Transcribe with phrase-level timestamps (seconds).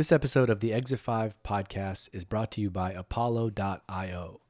[0.00, 4.40] This episode of the Exit 5 podcast is brought to you by Apollo.io.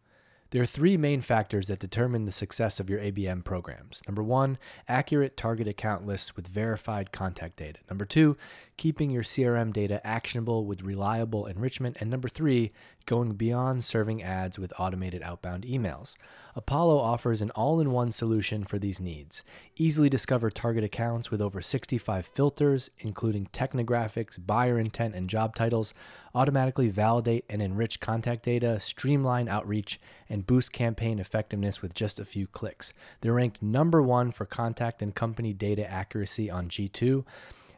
[0.51, 4.01] There are three main factors that determine the success of your ABM programs.
[4.07, 7.81] Number one, accurate target account lists with verified contact data.
[7.89, 8.37] Number two,
[8.77, 11.97] keeping your CRM data actionable with reliable enrichment.
[11.99, 12.71] And number three,
[13.07, 16.17] going beyond serving ads with automated outbound emails.
[16.61, 19.43] Apollo offers an all in one solution for these needs.
[19.77, 25.95] Easily discover target accounts with over 65 filters, including technographics, buyer intent, and job titles,
[26.35, 32.27] automatically validate and enrich contact data, streamline outreach, and boost campaign effectiveness with just a
[32.27, 32.93] few clicks.
[33.23, 37.25] They're ranked number one for contact and company data accuracy on G2.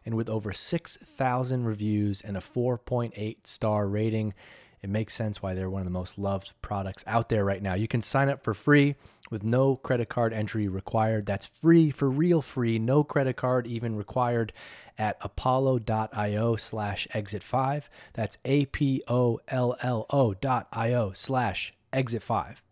[0.05, 4.35] And with over 6,000 reviews and a 4.8 star rating,
[4.83, 7.75] it makes sense why they're one of the most loved products out there right now.
[7.75, 8.97] You can sign up for free
[9.31, 11.25] with no credit card entry required.
[11.27, 14.53] That's free for real free, no credit card even required
[14.99, 17.89] at apollo.io slash exit five.
[18.15, 22.63] That's A P O L L O dot I-O slash exit five.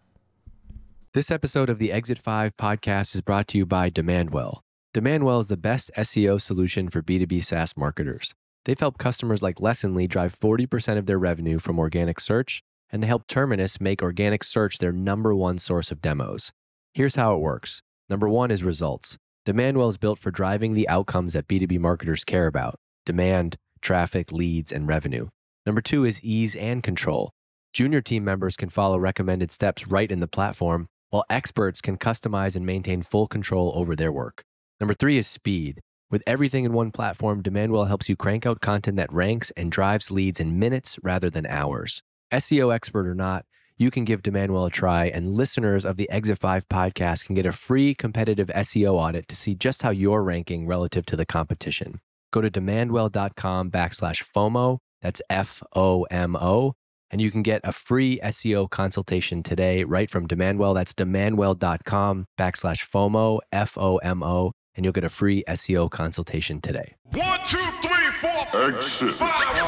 [1.13, 4.61] This episode of the Exit 5 podcast is brought to you by Demandwell.
[4.95, 8.33] Demandwell is the best SEO solution for B2B SaaS marketers.
[8.65, 13.07] They've helped customers like Lessonly drive 40% of their revenue from organic search, and they
[13.07, 16.53] helped Terminus make organic search their number one source of demos.
[16.93, 19.17] Here's how it works number one is results.
[19.47, 24.71] Demandwell is built for driving the outcomes that B2B marketers care about demand, traffic, leads,
[24.71, 25.29] and revenue.
[25.65, 27.31] Number two is ease and control.
[27.73, 32.57] Junior team members can follow recommended steps right in the platform, while experts can customize
[32.57, 34.43] and maintain full control over their work.
[34.81, 35.81] Number three is speed.
[36.11, 40.11] With everything in one platform, Demandwell helps you crank out content that ranks and drives
[40.11, 42.03] leads in minutes rather than hours.
[42.33, 43.45] SEO expert or not,
[43.77, 47.47] you can give Demandwell a try, and listeners of the Exit 5 podcast can get
[47.47, 52.01] a free competitive SEO audit to see just how you're ranking relative to the competition.
[52.33, 56.75] Go to demandwell.com backslash FOMO, that's F O M O,
[57.13, 60.75] and you can get a free SEO consultation today right from Demandwell.
[60.75, 66.59] That's demandwell.com backslash FOMO, F O M O and you'll get a free SEO consultation
[66.59, 66.95] today.
[67.13, 69.15] One, two, three, four, Exit.
[69.15, 69.59] five.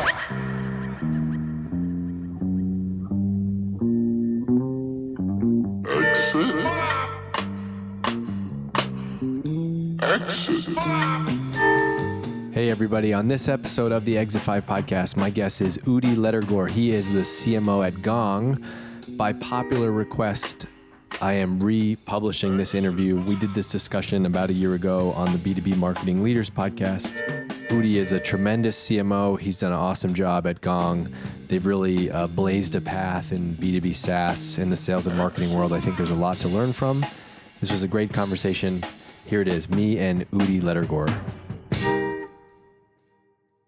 [5.86, 6.54] Exit.
[10.00, 10.78] Exit.
[12.54, 13.12] Hey, everybody.
[13.12, 16.70] On this episode of the Exit 5 podcast, my guest is Udi Ledergor.
[16.70, 18.64] He is the CMO at Gong.
[19.18, 20.64] By popular request,
[21.20, 23.16] I am republishing this interview.
[23.16, 27.48] We did this discussion about a year ago on the B2B Marketing Leaders podcast.
[27.68, 29.38] Udi is a tremendous CMO.
[29.38, 31.14] He's done an awesome job at Gong.
[31.48, 35.72] They've really uh, blazed a path in B2B SaaS in the sales and marketing world.
[35.72, 37.04] I think there's a lot to learn from.
[37.60, 38.82] This was a great conversation.
[39.24, 41.08] Here it is me and Udi Ledergor.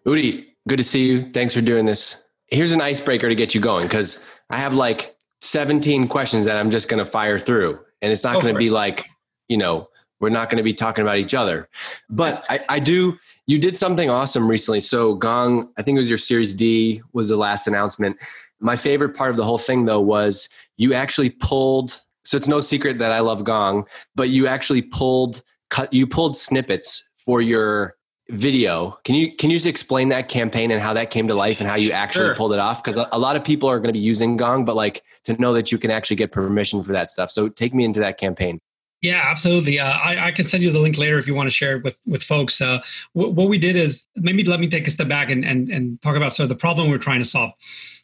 [0.07, 1.31] Udi, good to see you.
[1.33, 2.23] Thanks for doing this.
[2.49, 5.14] Here's an icebreaker to get you going because I have like
[5.45, 7.79] 17 questions that I'm just going to fire through.
[8.01, 9.07] And it's not going to be like,
[9.49, 9.89] you know,
[10.19, 11.69] we're not going to be talking about each other.
[12.09, 14.81] But I, I do, you did something awesome recently.
[14.81, 18.17] So, Gong, I think it was your Series D, was the last announcement.
[18.59, 22.61] My favorite part of the whole thing, though, was you actually pulled, so it's no
[22.61, 27.97] secret that I love Gong, but you actually pulled, cut, you pulled snippets for your
[28.29, 28.99] video.
[29.05, 31.69] Can you can you just explain that campaign and how that came to life and
[31.69, 32.37] how you actually Sure.
[32.37, 32.83] pulled it off?
[32.83, 35.53] Because a, lot of people are going to be using Gong, but like to know
[35.53, 37.31] that you can actually get permission for that stuff.
[37.31, 38.61] So take me into that campaign.
[39.03, 39.79] Yeah, absolutely.
[39.79, 41.85] Uh, I, I can send you the link later if you want to share it
[41.85, 42.61] with with folks.
[42.63, 42.79] Uh,
[43.13, 46.01] wh- what we did is maybe let me take a step back and and and
[46.01, 47.53] talk about sort of the problem we're trying to solve.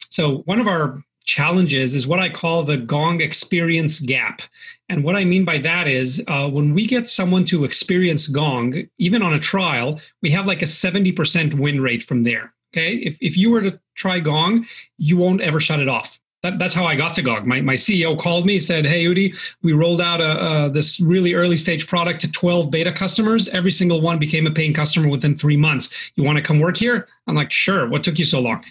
[0.09, 4.41] So one of our challenges is what I call the Gong experience gap.
[4.89, 8.83] And what I mean by that is uh, when we get someone to experience Gong,
[8.97, 12.53] even on a trial, we have like a 70% win rate from there.
[12.73, 12.95] Okay.
[12.95, 14.65] If, if you were to try Gong,
[14.97, 16.19] you won't ever shut it off.
[16.43, 17.47] That, that's how I got to Gong.
[17.47, 21.35] My, my CEO called me, said, Hey, Udi, we rolled out a, uh, this really
[21.35, 23.47] early stage product to 12 beta customers.
[23.49, 25.93] Every single one became a paying customer within three months.
[26.15, 27.07] You want to come work here?
[27.27, 27.87] I'm like, Sure.
[27.87, 28.63] What took you so long?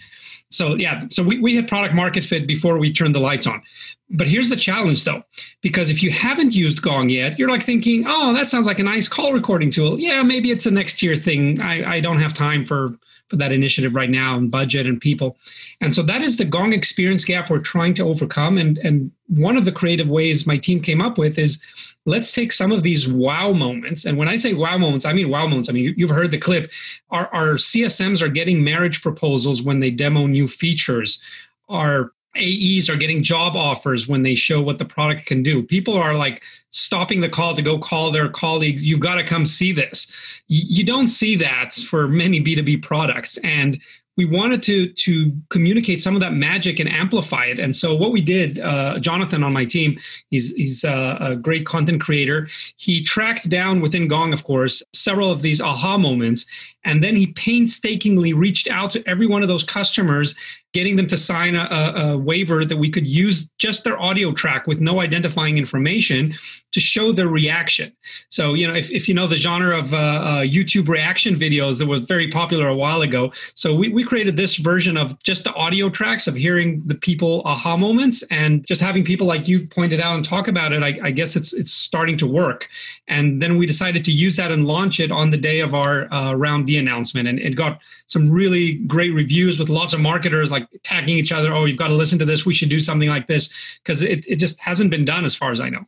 [0.51, 3.63] So yeah, so we, we had product market fit before we turned the lights on.
[4.11, 5.23] But here's the challenge though,
[5.63, 8.83] because if you haven't used Gong yet, you're like thinking, oh, that sounds like a
[8.83, 10.01] nice call recording tool.
[10.01, 11.61] Yeah, maybe it's a next tier thing.
[11.61, 12.97] I, I don't have time for
[13.29, 15.37] for that initiative right now and budget and people.
[15.81, 18.59] And so that is the Gong experience gap we're trying to overcome.
[18.59, 21.63] And and one of the creative ways my team came up with is
[22.07, 24.05] let's take some of these wow moments.
[24.05, 25.69] And when I say wow moments, I mean wow moments.
[25.69, 26.71] I mean, you, you've heard the clip.
[27.11, 31.21] Our, our CSMs are getting marriage proposals when they demo new features.
[31.69, 35.63] Our AEs are getting job offers when they show what the product can do.
[35.63, 38.85] People are like stopping the call to go call their colleagues.
[38.85, 40.41] You've got to come see this.
[40.47, 43.37] You don't see that for many B2B products.
[43.39, 43.81] And
[44.21, 47.59] we wanted to to communicate some of that magic and amplify it.
[47.59, 51.65] And so what we did, uh, Jonathan on my team, he's he's a, a great
[51.65, 52.47] content creator.
[52.77, 56.45] He tracked down within Gong, of course, several of these aha moments,
[56.85, 60.35] and then he painstakingly reached out to every one of those customers
[60.73, 64.69] getting them to sign a, a, waiver that we could use just their audio track
[64.69, 66.33] with no identifying information
[66.73, 67.93] to show their reaction.
[68.29, 71.79] So, you know, if, if you know the genre of uh, uh, YouTube reaction videos
[71.79, 75.45] that was very popular a while ago, so we, we created this version of just
[75.45, 79.67] the audio tracks of hearing the people aha moments and just having people like you
[79.67, 80.83] pointed out and talk about it.
[80.83, 82.69] I, I guess it's it's starting to work.
[83.09, 86.13] And then we decided to use that and launch it on the day of our
[86.13, 90.51] uh, round D announcement, and it got some really great reviews with lots of marketers
[90.51, 91.53] like tagging each other.
[91.53, 92.47] Oh, you've got to listen to this.
[92.47, 93.53] We should do something like this
[93.83, 95.87] because it, it just hasn't been done as far as I know.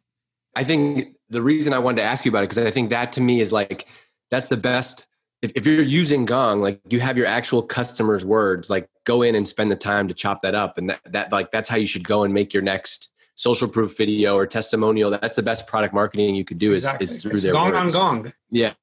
[0.54, 3.12] I think the reason I wanted to ask you about it, because I think that
[3.12, 3.86] to me is like,
[4.30, 5.06] that's the best.
[5.40, 9.34] If, if you're using Gong, like you have your actual customers' words, like go in
[9.34, 10.78] and spend the time to chop that up.
[10.78, 13.96] And that, that like, that's how you should go and make your next social proof
[13.96, 15.10] video or testimonial.
[15.10, 17.04] That's the best product marketing you could do is, exactly.
[17.04, 17.94] is through it's their gong words.
[17.94, 18.32] on gong.
[18.50, 18.74] Yeah.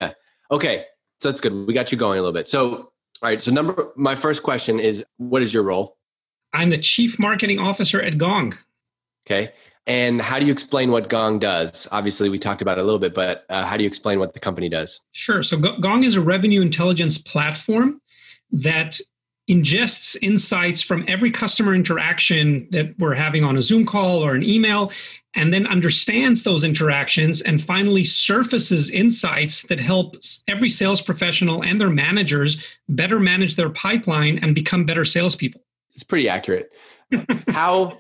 [0.52, 0.86] Okay.
[1.22, 1.54] So that's good.
[1.68, 2.48] We got you going a little bit.
[2.48, 2.92] So
[3.22, 3.42] all right.
[3.42, 5.98] So number my first question is what is your role?
[6.54, 8.58] I'm the chief marketing officer at Gong.
[9.26, 9.52] Okay.
[9.88, 11.88] And how do you explain what Gong does?
[11.92, 14.34] Obviously, we talked about it a little bit, but uh, how do you explain what
[14.34, 15.00] the company does?
[15.14, 15.42] Sure.
[15.42, 18.00] So Gong is a revenue intelligence platform
[18.52, 19.00] that
[19.50, 24.44] ingests insights from every customer interaction that we're having on a Zoom call or an
[24.44, 24.92] email,
[25.36, 30.18] and then understands those interactions and finally surfaces insights that help
[30.48, 35.62] every sales professional and their managers better manage their pipeline and become better salespeople.
[35.94, 36.72] It's pretty accurate.
[37.48, 37.98] how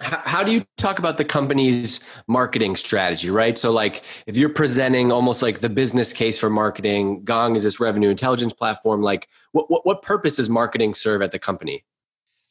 [0.00, 3.56] how do you talk about the company's marketing strategy right?
[3.56, 7.80] So like if you're presenting almost like the business case for marketing gong is this
[7.80, 11.84] revenue intelligence platform like what, what, what purpose does marketing serve at the company?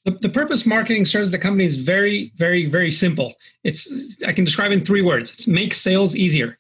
[0.06, 3.34] The, the purpose marketing serves the company is very very very simple.
[3.64, 5.32] It's i can describe in three words.
[5.32, 6.58] It's make sales easier.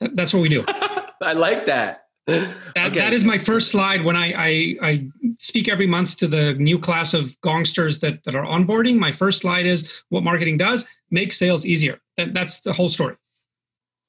[0.00, 0.64] That's what we do.
[1.22, 2.98] I like that that, okay.
[2.98, 5.08] that is my first slide when I, I, I
[5.38, 8.98] speak every month to the new class of gongsters that, that are onboarding.
[8.98, 12.00] My first slide is what marketing does make sales easier.
[12.16, 13.16] That, that's the whole story.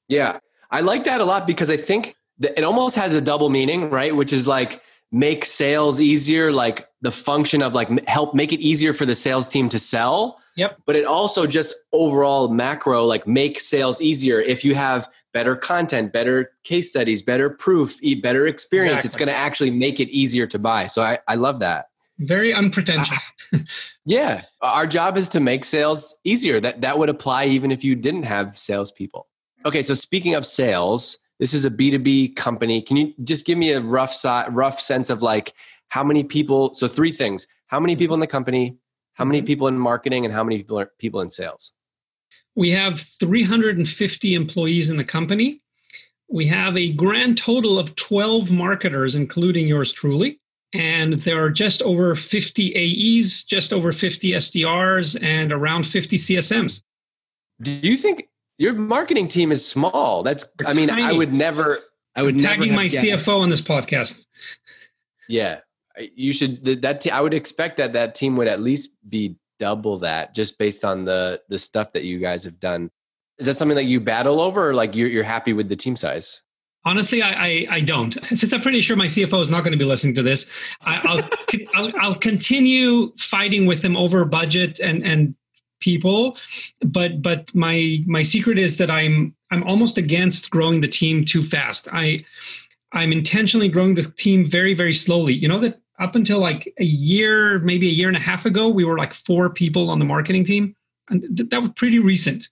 [0.08, 0.38] Yeah,
[0.70, 3.90] I like that a lot because I think that it almost has a double meaning,
[3.90, 4.14] right?
[4.14, 8.92] Which is like make sales easier, like the function of like help make it easier
[8.92, 10.40] for the sales team to sell.
[10.56, 10.78] Yep.
[10.86, 14.40] But it also just overall macro, like make sales easier.
[14.40, 19.04] If you have better content, better case studies, better proof, better experience.
[19.04, 19.08] Exactly.
[19.08, 20.88] It's going to actually make it easier to buy.
[20.88, 21.86] So I, I love that.
[22.18, 23.32] Very unpretentious.
[24.04, 24.42] yeah.
[24.60, 26.58] Our job is to make sales easier.
[26.58, 29.28] That that would apply even if you didn't have salespeople.
[29.64, 32.82] Okay, so speaking of sales, this is a B2B company.
[32.82, 35.54] Can you just give me a rough si- rough sense of like
[35.88, 37.46] how many people so three things.
[37.66, 38.76] How many people in the company,
[39.14, 39.46] how many mm-hmm.
[39.46, 41.72] people in marketing and how many people are people in sales?
[42.54, 45.60] We have 350 employees in the company.
[46.28, 50.40] We have a grand total of 12 marketers, including yours truly.
[50.74, 56.82] And there are just over 50 AEs, just over 50 SDRs, and around 50 CSMs.
[57.62, 60.22] Do you think your marketing team is small?
[60.22, 61.02] That's, I mean, tiny.
[61.02, 61.78] I would never,
[62.14, 63.04] I would I'm tagging my guessed.
[63.04, 64.26] CFO on this podcast.
[65.28, 65.60] Yeah,
[65.96, 66.64] you should.
[66.82, 70.84] That I would expect that that team would at least be double that just based
[70.84, 72.90] on the the stuff that you guys have done.
[73.38, 75.96] Is that something that you battle over, or like you're you're happy with the team
[75.96, 76.42] size?
[76.84, 78.14] Honestly, I, I, I don't.
[78.26, 80.46] Since I'm pretty sure my CFO is not going to be listening to this,
[80.80, 85.34] I, will I'll, I'll continue fighting with them over budget and and
[85.80, 86.36] people.
[86.80, 91.42] But but my my secret is that I'm I'm almost against growing the team too
[91.42, 91.88] fast.
[91.92, 92.24] I
[92.92, 95.34] I'm intentionally growing the team very very slowly.
[95.34, 98.68] You know that up until like a year, maybe a year and a half ago,
[98.68, 100.74] we were like four people on the marketing team.
[101.10, 102.48] And th- that was pretty recent.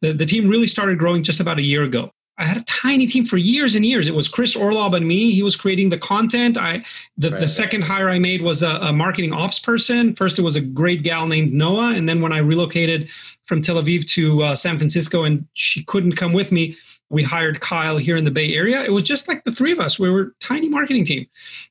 [0.00, 2.12] The, the team really started growing just about a year ago.
[2.40, 4.08] I had a tiny team for years and years.
[4.08, 5.30] It was Chris Orlob and me.
[5.30, 6.56] He was creating the content.
[6.56, 6.82] I
[7.18, 7.40] the, right.
[7.40, 10.16] the second hire I made was a, a, marketing ops person.
[10.16, 13.10] First, it was a great gal named Noah, and then when I relocated
[13.44, 16.76] from Tel Aviv to uh, San Francisco, and she couldn't come with me,
[17.10, 18.82] we hired Kyle here in the Bay Area.
[18.82, 19.98] It was just like the three of us.
[19.98, 21.26] We were a tiny marketing team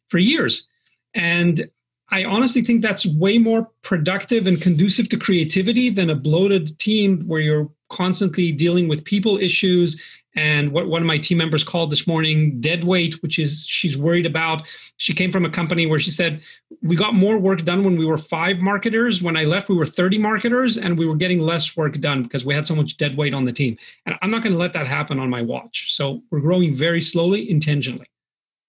[0.10, 0.68] for years.
[1.16, 1.68] And
[2.12, 7.28] I honestly think that's way more productive and conducive to creativity than a bloated team
[7.28, 10.02] where you're constantly dealing with people issues
[10.36, 13.98] and what one of my team members called this morning dead weight which is she's
[13.98, 14.64] worried about
[14.98, 16.42] she came from a company where she said
[16.82, 19.86] we got more work done when we were five marketers when i left we were
[19.86, 23.18] 30 marketers and we were getting less work done because we had so much dead
[23.18, 25.94] weight on the team and i'm not going to let that happen on my watch
[25.94, 28.06] so we're growing very slowly intentionally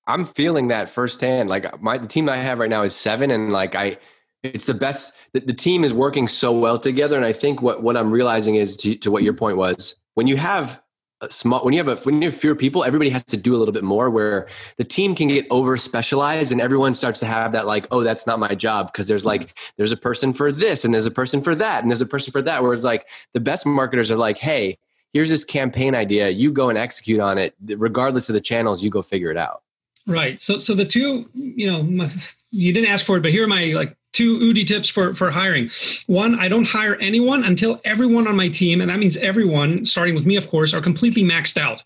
[0.07, 1.49] I'm feeling that firsthand.
[1.49, 3.97] Like my the team I have right now is seven, and like I,
[4.43, 5.15] it's the best.
[5.33, 8.57] The, the team is working so well together, and I think what what I'm realizing
[8.57, 10.81] is to, to what your point was when you have
[11.29, 13.59] small when you have a when you have fewer people everybody has to do a
[13.59, 14.49] little bit more where
[14.79, 18.27] the team can get over specialized and everyone starts to have that like oh that's
[18.27, 19.71] not my job because there's like mm-hmm.
[19.77, 22.33] there's a person for this and there's a person for that and there's a person
[22.33, 24.79] for that where it's like the best marketers are like hey
[25.13, 26.31] here's this campaign idea.
[26.31, 27.55] You go and execute on it.
[27.77, 29.63] Regardless of the channels you go figure it out.
[30.07, 30.43] Right.
[30.43, 32.09] So so the two you know
[32.51, 35.31] you didn't ask for it but here are my like two Udi tips for for
[35.31, 35.71] hiring.
[36.07, 40.15] One, I don't hire anyone until everyone on my team, and that means everyone, starting
[40.15, 41.83] with me, of course, are completely maxed out.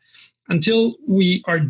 [0.48, 1.60] Until we are,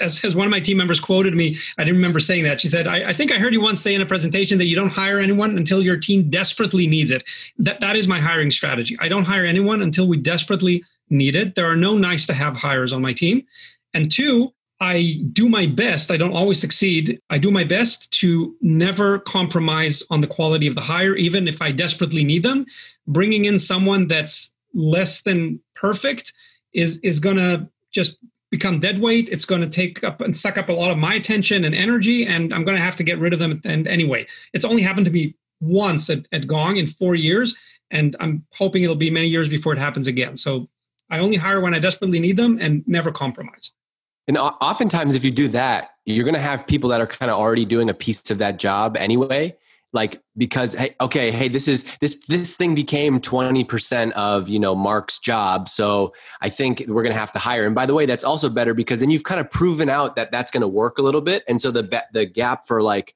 [0.00, 2.60] as, as one of my team members quoted me, I didn't remember saying that.
[2.60, 4.76] She said, I, I think I heard you once say in a presentation that you
[4.76, 7.24] don't hire anyone until your team desperately needs it.
[7.58, 8.96] That, that is my hiring strategy.
[9.00, 11.56] I don't hire anyone until we desperately need it.
[11.56, 13.44] There are no nice to have hires on my team.
[13.92, 14.52] And two,
[14.82, 16.10] I do my best.
[16.10, 17.20] I don't always succeed.
[17.30, 21.62] I do my best to never compromise on the quality of the hire, even if
[21.62, 22.66] I desperately need them.
[23.06, 26.32] Bringing in someone that's less than perfect
[26.72, 28.18] is is going to just
[28.50, 29.28] become dead weight.
[29.28, 32.26] It's going to take up and suck up a lot of my attention and energy,
[32.26, 33.60] and I'm going to have to get rid of them.
[33.64, 37.54] And anyway, it's only happened to me once at, at Gong in four years,
[37.92, 40.36] and I'm hoping it'll be many years before it happens again.
[40.36, 40.68] So
[41.08, 43.70] I only hire when I desperately need them and never compromise.
[44.28, 47.38] And oftentimes, if you do that, you're going to have people that are kind of
[47.38, 49.56] already doing a piece of that job anyway.
[49.94, 54.58] Like because hey, okay, hey, this is this this thing became twenty percent of you
[54.58, 57.66] know Mark's job, so I think we're going to have to hire.
[57.66, 60.30] And by the way, that's also better because then you've kind of proven out that
[60.30, 61.44] that's going to work a little bit.
[61.46, 63.14] And so the the gap for like,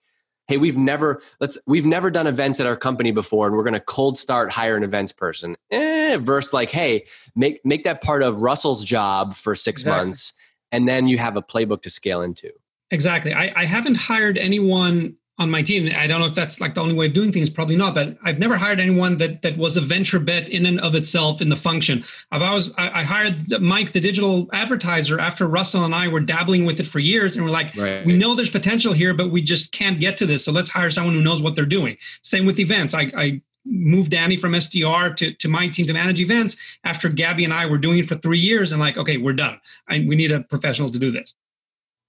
[0.49, 3.73] hey, we've never let's we've never done events at our company before, and we're going
[3.73, 5.57] to cold start hire an events person.
[5.71, 10.05] Eh, versus like, hey, make make that part of Russell's job for six exactly.
[10.05, 10.35] months
[10.73, 12.51] and then you have a playbook to scale into.
[12.91, 13.33] Exactly.
[13.33, 15.93] I, I haven't hired anyone on my team.
[15.95, 18.17] I don't know if that's like the only way of doing things, probably not, but
[18.25, 21.51] I've never hired anyone that that was a venture bet in and of itself in
[21.51, 22.05] the function.
[22.33, 26.65] I've always I, I hired Mike, the digital advertiser, after Russell and I were dabbling
[26.65, 28.07] with it for years, and we're like, right.
[28.07, 30.45] we know there's potential here, but we just can't get to this.
[30.45, 31.99] So let's hire someone who knows what they're doing.
[32.23, 32.95] Same with events.
[32.95, 37.45] I, I moved Danny from SDR to, to my team to manage events after Gabby
[37.45, 39.61] and I were doing it for three years and like, okay, we're done.
[39.89, 41.35] I, we need a professional to do this.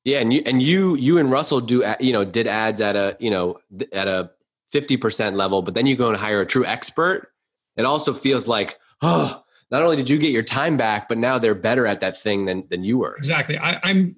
[0.04, 0.20] Yeah.
[0.20, 3.30] And you, and you, you and Russell do, you know, did ads at a, you
[3.30, 3.60] know,
[3.92, 4.32] at a
[4.74, 7.32] 50% level, but then you go and hire a true expert.
[7.76, 11.38] It also feels like, oh, not only did you get your time back, but now
[11.38, 13.16] they're better at that thing than, than you were.
[13.18, 13.58] Exactly.
[13.58, 14.16] I, am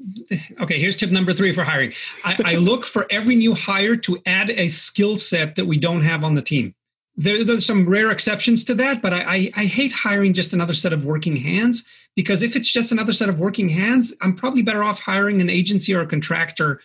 [0.62, 0.80] okay.
[0.80, 1.94] Here's tip number three for hiring.
[2.24, 6.02] I, I look for every new hire to add a skill set that we don't
[6.02, 6.76] have on the team
[7.20, 10.74] there, there's some rare exceptions to that, but I, I, I, hate hiring just another
[10.74, 11.84] set of working hands
[12.16, 15.50] because if it's just another set of working hands, I'm probably better off hiring an
[15.50, 16.80] agency or a contractor,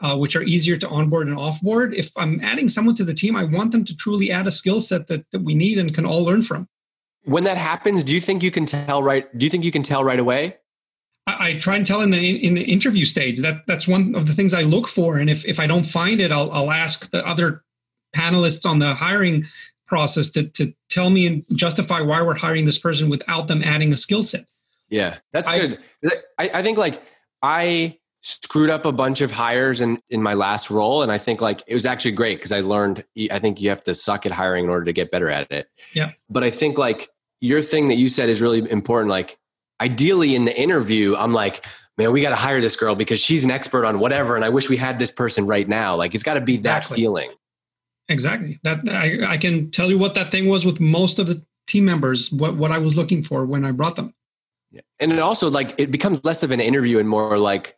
[0.00, 1.92] uh, which are easier to onboard and offboard.
[1.92, 4.80] If I'm adding someone to the team, I want them to truly add a skill
[4.80, 6.68] set that, that we need and can all learn from.
[7.24, 9.26] When that happens, do you think you can tell right?
[9.36, 10.56] Do you think you can tell right away?
[11.26, 13.40] I, I try and tell in the in the interview stage.
[13.40, 16.20] That that's one of the things I look for, and if if I don't find
[16.20, 17.62] it, I'll I'll ask the other
[18.16, 19.46] panelists on the hiring
[19.90, 23.92] process to, to tell me and justify why we're hiring this person without them adding
[23.92, 24.46] a skill set.
[24.88, 25.78] Yeah, that's I, good.
[26.38, 27.02] I, I think like
[27.42, 31.02] I screwed up a bunch of hires in, in my last role.
[31.02, 33.82] And I think like it was actually great because I learned, I think you have
[33.84, 35.68] to suck at hiring in order to get better at it.
[35.94, 36.12] Yeah.
[36.28, 37.08] But I think like
[37.40, 39.10] your thing that you said is really important.
[39.10, 39.38] Like
[39.80, 41.66] ideally in the interview, I'm like,
[41.96, 44.36] man, we got to hire this girl because she's an expert on whatever.
[44.36, 45.96] And I wish we had this person right now.
[45.96, 46.94] Like it's got to be exactly.
[46.94, 47.30] that feeling.
[48.10, 48.58] Exactly.
[48.64, 51.84] That I, I can tell you what that thing was with most of the team
[51.84, 52.30] members.
[52.32, 54.12] What what I was looking for when I brought them.
[54.72, 54.82] Yeah.
[54.98, 57.76] And it also like it becomes less of an interview and more like,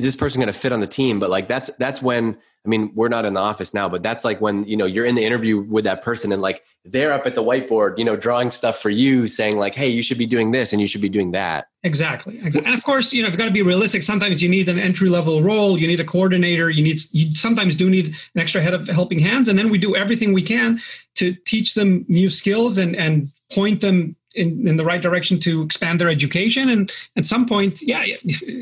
[0.00, 1.20] is this person going to fit on the team?
[1.20, 4.22] But like that's that's when I mean, we're not in the office now, but that's
[4.22, 7.26] like when, you know, you're in the interview with that person and like they're up
[7.26, 10.26] at the whiteboard, you know, drawing stuff for you saying like, hey, you should be
[10.26, 11.68] doing this and you should be doing that.
[11.84, 12.38] Exactly.
[12.38, 12.66] exactly.
[12.66, 14.02] And of course, you know, you've got to be realistic.
[14.02, 17.74] Sometimes you need an entry level role, you need a coordinator, you need, you sometimes
[17.74, 19.48] do need an extra head of helping hands.
[19.48, 20.80] And then we do everything we can
[21.14, 25.62] to teach them new skills and, and point them in, in the right direction to
[25.62, 26.68] expand their education.
[26.68, 28.04] And at some point, yeah.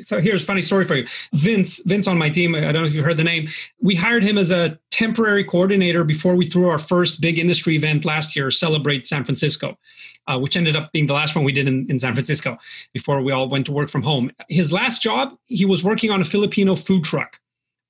[0.05, 1.07] So here's a funny story for you.
[1.35, 3.49] Vince, Vince on my team, I don't know if you heard the name.
[3.81, 8.05] We hired him as a temporary coordinator before we threw our first big industry event
[8.05, 9.77] last year, Celebrate San Francisco,
[10.27, 12.59] uh, which ended up being the last one we did in, in San Francisco
[12.93, 14.31] before we all went to work from home.
[14.49, 17.39] His last job, he was working on a Filipino food truck.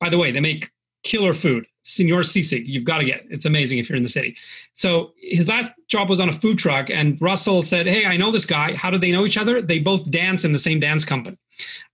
[0.01, 0.71] By the way, they make
[1.05, 1.67] killer food.
[1.89, 3.27] Senor Sisig, you've got to get it.
[3.31, 4.37] It's amazing if you're in the city.
[4.75, 8.31] So his last job was on a food truck, and Russell said, Hey, I know
[8.31, 8.75] this guy.
[8.75, 9.63] How do they know each other?
[9.63, 11.39] They both dance in the same dance company.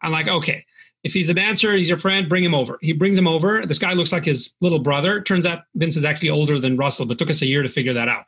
[0.02, 0.64] I'm like, okay,
[1.04, 2.78] if he's a dancer, he's your friend, bring him over.
[2.80, 3.64] He brings him over.
[3.64, 5.20] This guy looks like his little brother.
[5.20, 7.92] Turns out Vince is actually older than Russell, but took us a year to figure
[7.92, 8.24] that out.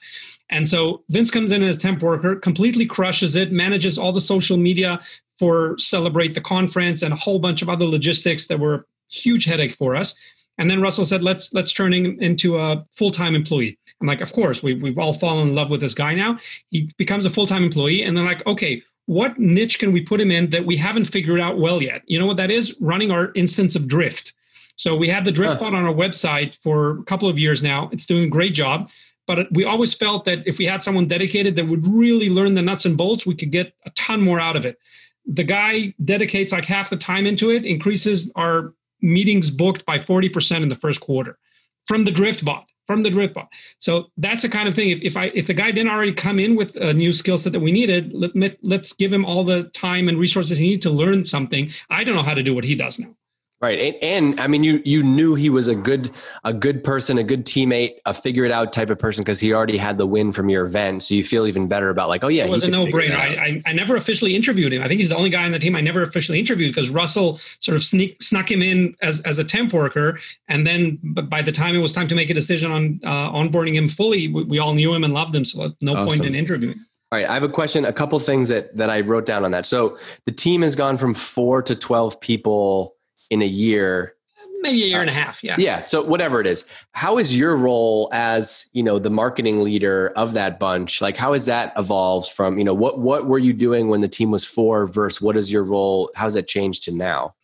[0.50, 4.56] And so Vince comes in as temp worker, completely crushes it, manages all the social
[4.56, 5.00] media
[5.38, 9.74] for Celebrate the conference and a whole bunch of other logistics that were huge headache
[9.74, 10.14] for us.
[10.58, 14.20] And then Russell said, "Let's let's turn him into a full time employee." I'm like,
[14.20, 16.38] "Of course, we we've all fallen in love with this guy now."
[16.70, 20.20] He becomes a full time employee, and they're like, okay, what niche can we put
[20.20, 22.02] him in that we haven't figured out well yet?
[22.06, 22.76] You know what that is?
[22.80, 24.34] Running our instance of Drift.
[24.76, 27.88] So we had the Drift bot on our website for a couple of years now.
[27.92, 28.90] It's doing a great job.
[29.26, 32.62] But we always felt that if we had someone dedicated that would really learn the
[32.62, 34.78] nuts and bolts, we could get a ton more out of it.
[35.26, 38.72] The guy dedicates like half the time into it, increases our
[39.02, 41.38] meetings booked by 40% in the first quarter
[41.86, 43.48] from the Drift bot from the drift bot.
[43.78, 44.90] So that's the kind of thing.
[44.90, 47.52] If, if I if the guy didn't already come in with a new skill set
[47.52, 50.90] that we needed, let, let's give him all the time and resources he needs to
[50.90, 51.70] learn something.
[51.90, 53.14] I don't know how to do what he does now.
[53.58, 53.78] Right.
[53.78, 56.12] And, and, I mean you you knew he was a good
[56.44, 59.54] a good person, a good teammate, a figure it out type of person because he
[59.54, 61.04] already had the win from your event.
[61.04, 63.16] So you feel even better about like, oh yeah, it was a no brainer.
[63.16, 64.82] I, I, I never officially interviewed him.
[64.82, 67.40] I think he's the only guy on the team I never officially interviewed because Russell
[67.60, 71.52] sort of sneak snuck him in as as a temp worker, and then by the
[71.52, 74.58] time it was time to make a decision on uh, onboarding him fully, we, we,
[74.58, 75.46] all knew him and loved him.
[75.46, 76.08] So no awesome.
[76.08, 76.78] point in interviewing.
[77.10, 77.86] All right, I have a question.
[77.86, 79.64] A couple things that that I wrote down on that.
[79.64, 79.96] So
[80.26, 82.95] the team has gone from four to twelve people
[83.30, 84.14] in a year.
[84.62, 85.54] Maybe a year uh, and a half yeah.
[85.58, 86.64] yeah so whatever it is.
[86.92, 91.00] How is your role as you know the marketing leader of that bunch?
[91.00, 94.08] Like how has that evolved from you know what what were you doing when the
[94.08, 96.10] team was four versus what is your role?
[96.16, 97.34] How's that changed to now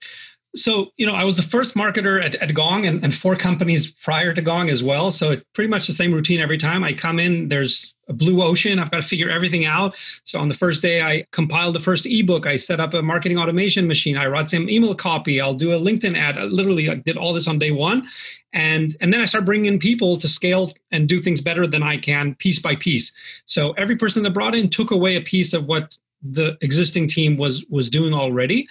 [0.55, 3.91] so you know i was the first marketer at, at gong and, and four companies
[3.91, 5.11] prior to gong as well.
[5.11, 6.85] So it's pretty much the same routine every time.
[6.85, 8.79] I come in there's a blue ocean.
[8.79, 9.95] I've got to figure everything out.
[10.25, 12.47] So on the first day i compiled the first ebook.
[12.47, 14.17] I set up a marketing automation machine.
[14.17, 15.41] I wrote some email copy.
[15.41, 16.37] I'll do a linkedin ad.
[16.39, 18.07] I literally I did all this on day one.
[18.53, 21.83] And and then i start bringing in people to scale and do things better than
[21.83, 23.13] i can piece by piece.
[23.47, 27.37] So every person that brought in took away a piece of what the existing team
[27.37, 28.69] was was doing already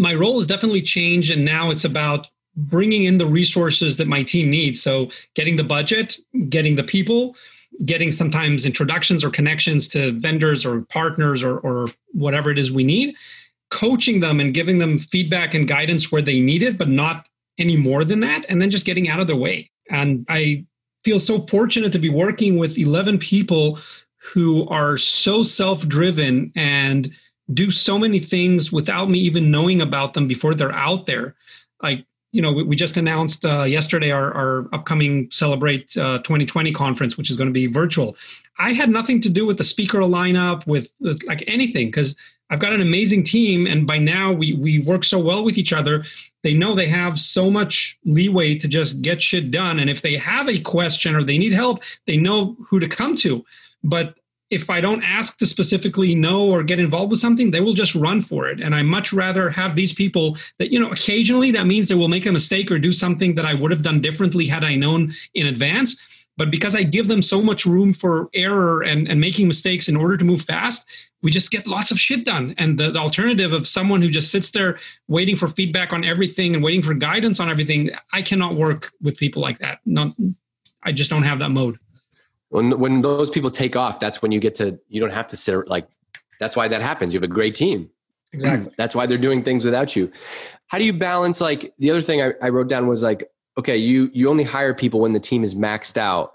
[0.00, 4.22] my role has definitely changed and now it's about bringing in the resources that my
[4.22, 4.82] team needs.
[4.82, 7.36] So getting the budget getting the people
[7.84, 12.82] getting sometimes introductions or connections to vendors or partners or, or whatever it is we
[12.82, 13.14] need
[13.70, 17.76] coaching them and giving them feedback and guidance where they need it but not any
[17.76, 19.70] more than that and then just getting out of their way.
[19.90, 20.64] And i
[21.04, 23.78] feel so fortunate to be working with 11 people
[24.16, 27.10] who are so self-driven and
[27.54, 31.34] do so many things without me even knowing about them before they're out there.
[31.82, 36.72] Like, you know, we, we just announced uh, yesterday our, our upcoming Celebrate uh, 2020
[36.72, 38.16] conference, which is going to be virtual.
[38.58, 42.14] I had nothing to do with the speaker lineup, with, with like anything, because
[42.50, 45.72] I've got an amazing team, and by now we we work so well with each
[45.72, 46.04] other.
[46.42, 50.16] They know they have so much leeway to just get shit done, and if they
[50.16, 53.44] have a question or they need help, they know who to come to.
[53.84, 54.16] But
[54.50, 57.94] if I don't ask to specifically know or get involved with something, they will just
[57.94, 58.60] run for it.
[58.60, 62.08] And I much rather have these people that, you know, occasionally that means they will
[62.08, 65.12] make a mistake or do something that I would have done differently had I known
[65.34, 65.96] in advance.
[66.36, 69.96] But because I give them so much room for error and, and making mistakes in
[69.96, 70.86] order to move fast,
[71.22, 72.54] we just get lots of shit done.
[72.56, 76.54] And the, the alternative of someone who just sits there waiting for feedback on everything
[76.54, 79.80] and waiting for guidance on everything, I cannot work with people like that.
[79.84, 80.16] Not,
[80.82, 81.78] I just don't have that mode
[82.50, 85.36] when when those people take off that's when you get to you don't have to
[85.36, 85.88] sit like
[86.40, 87.14] that's why that happens.
[87.14, 87.90] You have a great team.
[88.32, 88.72] Exactly.
[88.78, 90.10] That's why they're doing things without you.
[90.68, 93.76] How do you balance like the other thing I, I wrote down was like okay
[93.76, 96.32] you you only hire people when the team is maxed out.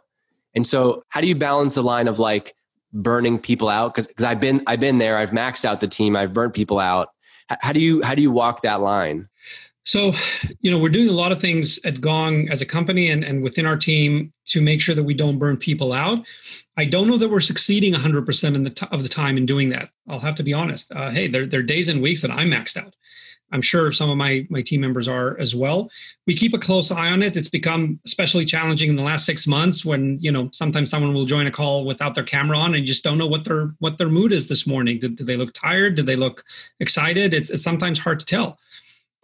[0.54, 2.56] And so how do you balance the line of like
[2.94, 3.96] burning people out?
[3.96, 5.18] Because i've been i've been there.
[5.18, 6.16] I've maxed out the team.
[6.16, 7.10] I've burnt people out.
[7.62, 9.28] How do you how do you walk that line
[9.86, 10.14] so,
[10.62, 13.44] you know, we're doing a lot of things at Gong as a company and, and
[13.44, 16.26] within our team to make sure that we don't burn people out.
[16.76, 19.70] I don't know that we're succeeding 100% in the t- of the time in doing
[19.70, 19.90] that.
[20.10, 20.92] I'll have to be honest.
[20.92, 22.96] Uh, hey, there, there are days and weeks that I'm maxed out.
[23.52, 25.90] I'm sure some of my my team members are as well.
[26.26, 27.38] We keep a close eye on it.
[27.38, 31.28] It's become especially challenging in the last six months when you know sometimes someone will
[31.28, 34.10] join a call without their camera on and just don't know what their what their
[34.10, 34.98] mood is this morning.
[34.98, 35.96] Did, did they look tired?
[35.96, 36.44] Did they look
[36.80, 37.36] excited?
[37.36, 38.58] It's, it's sometimes hard to tell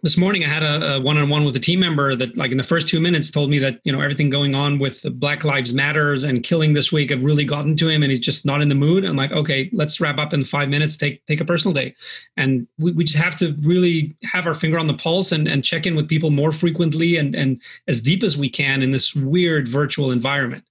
[0.02, 2.64] this morning I had a, a, one-on-one with a team member that like in the
[2.64, 6.24] first two minutes told me that you know everything going on with Black Lives Matters
[6.24, 8.74] and killing this week have really gotten to him and he's just not in the
[8.74, 9.04] mood.
[9.04, 10.96] I'm like, okay, let's wrap up in five minutes.
[10.96, 11.94] Take take a personal day,
[12.36, 15.64] and we, we just have to really have our finger on the pulse and, and
[15.64, 19.14] check in with people more frequently and and as deep as we can in this
[19.14, 20.64] weird virtual environment.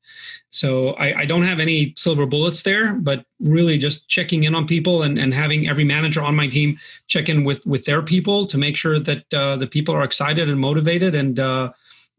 [0.52, 4.68] So I, I, don't have any silver bullets there, but really just checking in on
[4.68, 8.46] people and, and having every manager on my team check in with with their people
[8.48, 11.72] to make sure that uh, the people are excited and motivated and uh,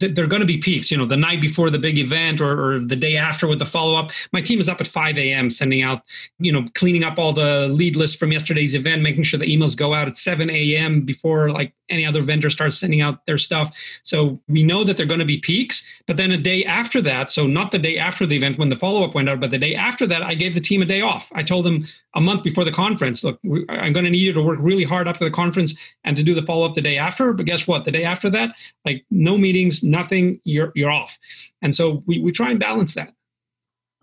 [0.09, 2.79] they're going to be peaks, you know, the night before the big event or, or
[2.81, 4.11] the day after with the follow up.
[4.33, 5.51] My team is up at 5 a.m.
[5.51, 6.03] sending out,
[6.39, 9.77] you know, cleaning up all the lead list from yesterday's event, making sure the emails
[9.77, 11.03] go out at 7 a.m.
[11.03, 13.77] before like any other vendor starts sending out their stuff.
[14.03, 17.31] So we know that they're going to be peaks, but then a day after that,
[17.31, 19.59] so not the day after the event when the follow up went out, but the
[19.59, 21.31] day after that, I gave the team a day off.
[21.35, 23.39] I told them a month before the conference, look,
[23.69, 26.35] I'm going to need you to work really hard to the conference and to do
[26.35, 27.33] the follow up the day after.
[27.33, 27.85] But guess what?
[27.85, 31.17] The day after that, like no meetings, nothing, you're you're off.
[31.63, 33.15] And so we we try and balance that.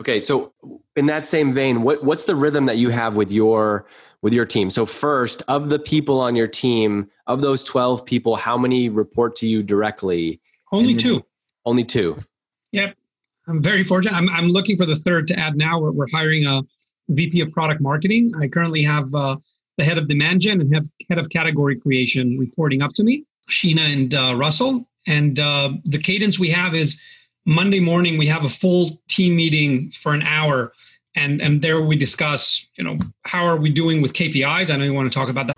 [0.01, 0.53] Okay, so
[0.95, 3.85] in that same vein, what what's the rhythm that you have with your
[4.21, 4.69] with your team?
[4.69, 9.35] So first, of the people on your team, of those 12 people, how many report
[9.37, 10.39] to you directly?
[10.71, 11.25] Only two.
[11.65, 12.17] Only two.
[12.71, 12.95] Yep.
[13.47, 14.15] I'm very fortunate.
[14.15, 15.79] I'm, I'm looking for the third to add now.
[15.79, 16.61] We're, we're hiring a
[17.09, 18.31] VP of product marketing.
[18.39, 19.37] I currently have uh,
[19.77, 23.25] the head of demand gen and have head of category creation reporting up to me,
[23.49, 24.87] Sheena and uh, Russell.
[25.07, 26.99] And uh, the cadence we have is
[27.45, 30.73] Monday morning, we have a full team meeting for an hour.
[31.15, 34.71] And, and there we discuss, you know, how are we doing with KPIs?
[34.71, 35.57] I know you want to talk about that.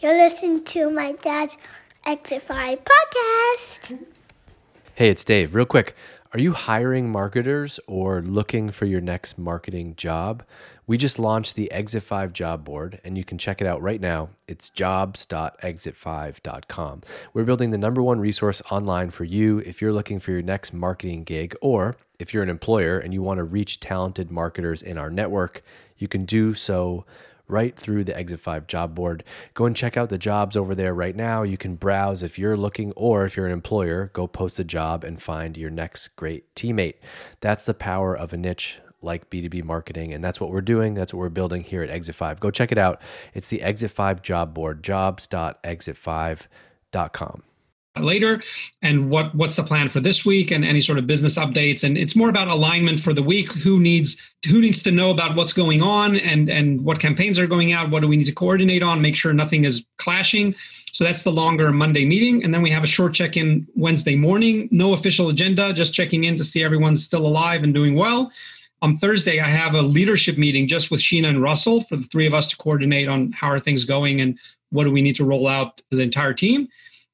[0.00, 1.56] You're listening to my dad's
[2.06, 3.98] Exit 5 podcast.
[4.94, 5.54] Hey, it's Dave.
[5.54, 5.94] Real quick,
[6.34, 10.44] are you hiring marketers or looking for your next marketing job?
[10.86, 14.00] We just launched the Exit 5 job board and you can check it out right
[14.00, 14.28] now.
[14.46, 17.02] It's jobs.exit5.com.
[17.32, 20.74] We're building the number one resource online for you if you're looking for your next
[20.74, 24.98] marketing gig or if you're an employer and you want to reach talented marketers in
[24.98, 25.62] our network,
[25.96, 27.06] you can do so
[27.48, 29.24] right through the Exit 5 job board.
[29.54, 31.42] Go and check out the jobs over there right now.
[31.42, 35.04] You can browse if you're looking or if you're an employer, go post a job
[35.04, 36.96] and find your next great teammate.
[37.40, 40.12] That's the power of a niche like B2B marketing.
[40.12, 40.94] And that's what we're doing.
[40.94, 42.40] That's what we're building here at Exit 5.
[42.40, 43.00] Go check it out.
[43.34, 47.42] It's the Exit 5 job board, jobs.exit5.com
[48.02, 48.42] later
[48.82, 51.84] and what what's the plan for this week and any sort of business updates.
[51.84, 53.52] And it's more about alignment for the week.
[53.52, 57.46] Who needs who needs to know about what's going on and and what campaigns are
[57.46, 57.90] going out?
[57.90, 59.00] What do we need to coordinate on?
[59.00, 60.54] Make sure nothing is clashing.
[60.92, 62.44] So that's the longer monday meeting.
[62.44, 64.68] And then we have a short check-in wednesday morning.
[64.70, 68.32] No official agenda just checking in to see everyone's still alive and doing well.
[68.80, 72.26] On thursday i have a leadership meeting just with sheena and russell for the three
[72.26, 74.38] of us to coordinate on how are things going and
[74.70, 76.68] what do we need to roll out to the entire team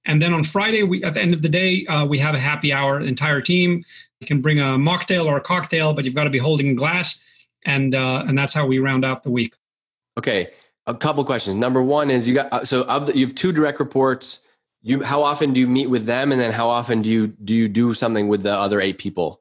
[0.07, 2.39] and then on Friday, we at the end of the day, uh, we have a
[2.39, 3.01] happy hour.
[3.01, 3.85] The entire team
[4.21, 6.75] you can bring a mocktail or a cocktail, but you've got to be holding a
[6.75, 7.21] glass,
[7.65, 9.55] and uh, and that's how we round out the week.
[10.19, 10.51] Okay,
[10.87, 11.57] a couple questions.
[11.57, 14.41] Number one is you got uh, so of the, you have two direct reports.
[14.83, 17.55] You how often do you meet with them, and then how often do you do
[17.55, 19.41] you do something with the other eight people?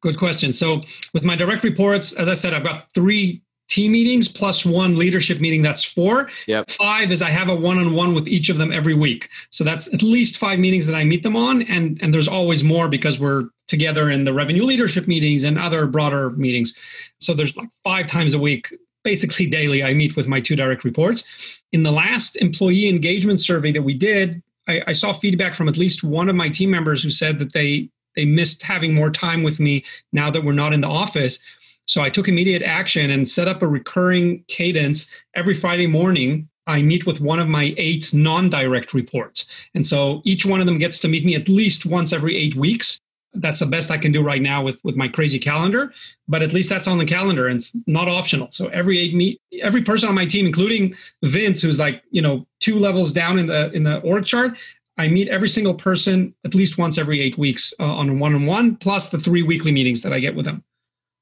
[0.00, 0.52] Good question.
[0.52, 4.96] So with my direct reports, as I said, I've got three team meetings plus one
[4.96, 5.62] leadership meeting.
[5.62, 6.30] That's four.
[6.46, 6.70] Yep.
[6.70, 9.28] Five is I have a one-on-one with each of them every week.
[9.50, 12.64] So that's at least five meetings that I meet them on, and and there's always
[12.64, 16.74] more because we're together in the revenue leadership meetings and other broader meetings.
[17.20, 19.84] So there's like five times a week, basically daily.
[19.84, 21.24] I meet with my two direct reports.
[21.72, 25.76] In the last employee engagement survey that we did, I, I saw feedback from at
[25.76, 29.42] least one of my team members who said that they they missed having more time
[29.44, 31.38] with me now that we're not in the office
[31.88, 36.48] so I took immediate action and set up a recurring cadence every Friday morning.
[36.66, 39.46] I meet with one of my eight non direct reports.
[39.74, 42.54] And so each one of them gets to meet me at least once every eight
[42.54, 43.00] weeks.
[43.32, 45.92] That's the best I can do right now with, with my crazy calendar,
[46.28, 48.48] but at least that's on the calendar and it's not optional.
[48.50, 52.46] So every eight meet, every person on my team, including Vince, who's like, you know,
[52.60, 54.58] two levels down in the in the org chart,
[54.98, 58.76] I meet every single person at least once every eight weeks uh, on a one-on-one,
[58.76, 60.64] plus the three weekly meetings that I get with them.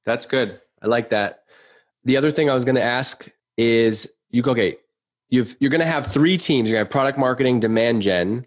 [0.07, 0.61] That's good.
[0.83, 1.43] I like that.
[2.05, 4.77] The other thing I was going to ask is you go, okay,
[5.29, 6.71] you've, you're going to have three teams.
[6.71, 8.47] You're going to have product marketing, demand gen.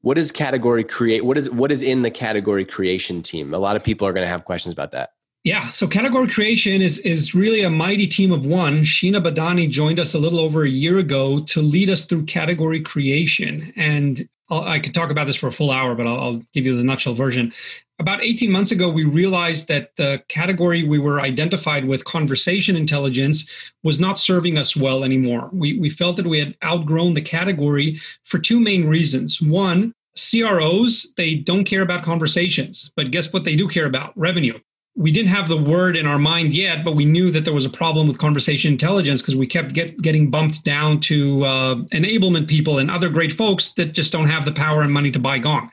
[0.00, 1.24] What is category create?
[1.24, 3.54] What is, what is in the category creation team?
[3.54, 5.10] A lot of people are going to have questions about that.
[5.46, 8.82] Yeah, so category creation is is really a mighty team of one.
[8.82, 12.80] Sheena Badani joined us a little over a year ago to lead us through category
[12.80, 16.66] creation, and I could talk about this for a full hour, but I'll, I'll give
[16.66, 17.52] you the nutshell version
[17.98, 23.50] about 18 months ago, we realized that the category we were identified with, conversation intelligence,
[23.82, 25.48] was not serving us well anymore.
[25.52, 29.40] We, we felt that we had outgrown the category for two main reasons.
[29.40, 34.16] One, CROs, they don't care about conversations, but guess what they do care about?
[34.16, 34.58] Revenue.
[34.96, 37.66] We didn't have the word in our mind yet, but we knew that there was
[37.66, 42.48] a problem with conversation intelligence because we kept get, getting bumped down to uh, enablement
[42.48, 45.38] people and other great folks that just don't have the power and money to buy
[45.38, 45.70] Gong.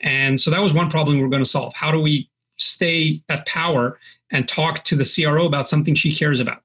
[0.00, 1.74] And so that was one problem we are going to solve.
[1.74, 3.98] How do we stay at power
[4.30, 6.62] and talk to the CRO about something she cares about.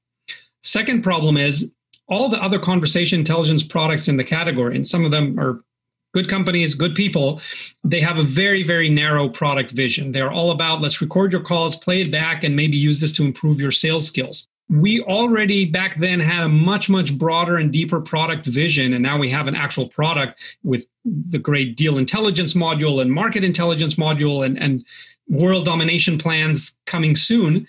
[0.62, 1.71] Second problem is
[2.08, 5.63] all the other conversation intelligence products in the category, and some of them are
[6.13, 7.41] good companies, good people,
[7.83, 10.11] they have a very, very narrow product vision.
[10.11, 13.23] They're all about let's record your calls, play it back, and maybe use this to
[13.23, 14.47] improve your sales skills.
[14.69, 18.93] We already back then had a much, much broader and deeper product vision.
[18.93, 23.43] And now we have an actual product with the great deal intelligence module and market
[23.43, 24.85] intelligence module and, and
[25.27, 27.67] world domination plans coming soon.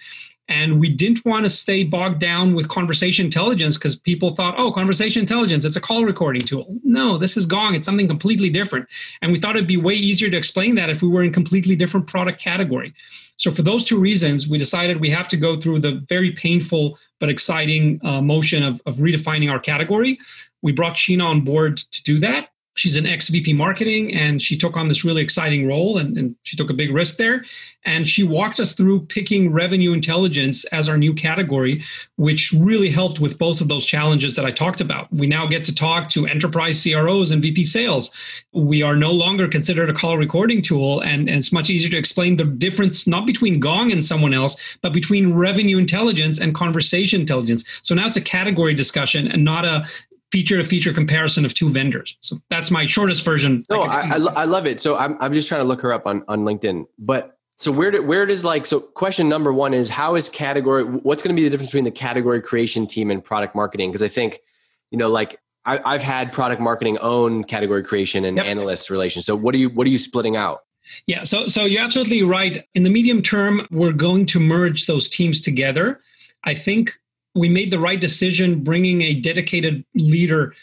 [0.51, 4.73] And we didn't want to stay bogged down with conversation intelligence because people thought, oh,
[4.73, 6.67] conversation intelligence, it's a call recording tool.
[6.83, 7.77] No, this is Gong.
[7.77, 8.89] It's something completely different.
[9.23, 11.77] And we thought it'd be way easier to explain that if we were in completely
[11.77, 12.93] different product category.
[13.37, 16.99] So for those two reasons, we decided we have to go through the very painful
[17.21, 20.19] but exciting uh, motion of, of redefining our category.
[20.63, 24.57] We brought Sheena on board to do that she's an ex VP marketing and she
[24.57, 27.45] took on this really exciting role and, and, she took a big risk there.
[27.85, 31.83] And she walked us through picking revenue intelligence as our new category,
[32.17, 35.13] which really helped with both of those challenges that I talked about.
[35.13, 38.11] We now get to talk to enterprise CROs and VP sales.
[38.53, 41.99] We are no longer considered a call recording tool, and, and it's much easier to
[41.99, 47.21] explain the difference not between Gong and someone else, but between revenue intelligence and conversation
[47.21, 47.65] intelligence.
[47.83, 49.87] So now it's a category discussion and not a
[50.31, 52.17] feature to feature comparison of two vendors.
[52.21, 53.65] So that's my shortest version.
[53.69, 54.81] No, I, I, I, love it.
[54.81, 56.87] So I'm, I'm just trying to look her up on, on LinkedIn.
[56.99, 60.85] But so where did, where does like, so question number one is how is category,
[60.85, 63.91] what's going to be the difference between the category creation team and product marketing?
[63.91, 64.41] Because I think,
[64.91, 68.47] you know, like I, have had product marketing own category creation and yep.
[68.47, 69.27] analyst relations.
[69.27, 70.63] So what are you, what are you splitting out?
[71.07, 72.67] Yeah, so so you're absolutely right.
[72.75, 76.01] In the medium term, we're going to merge those teams together.
[76.45, 76.99] I think
[77.35, 80.55] we made the right decision bringing a dedicated leader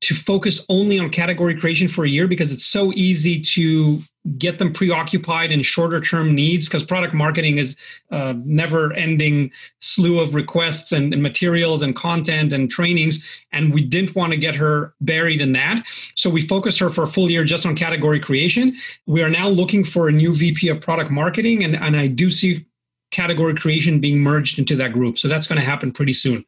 [0.00, 4.02] to focus only on category creation for a year because it's so easy to
[4.38, 7.76] get them preoccupied in shorter term needs because product marketing is
[8.10, 13.82] a never ending slew of requests and, and, materials and content and trainings and we
[13.82, 15.86] didn't want to get her buried in that.
[16.14, 18.76] So we focused her for a full year just on category creation.
[19.06, 22.30] We are now looking for a new vp of product marketing and, and i do
[22.30, 22.64] see
[23.10, 25.18] category creation being merged into that group.
[25.18, 26.44] So that's going to happen pretty soon.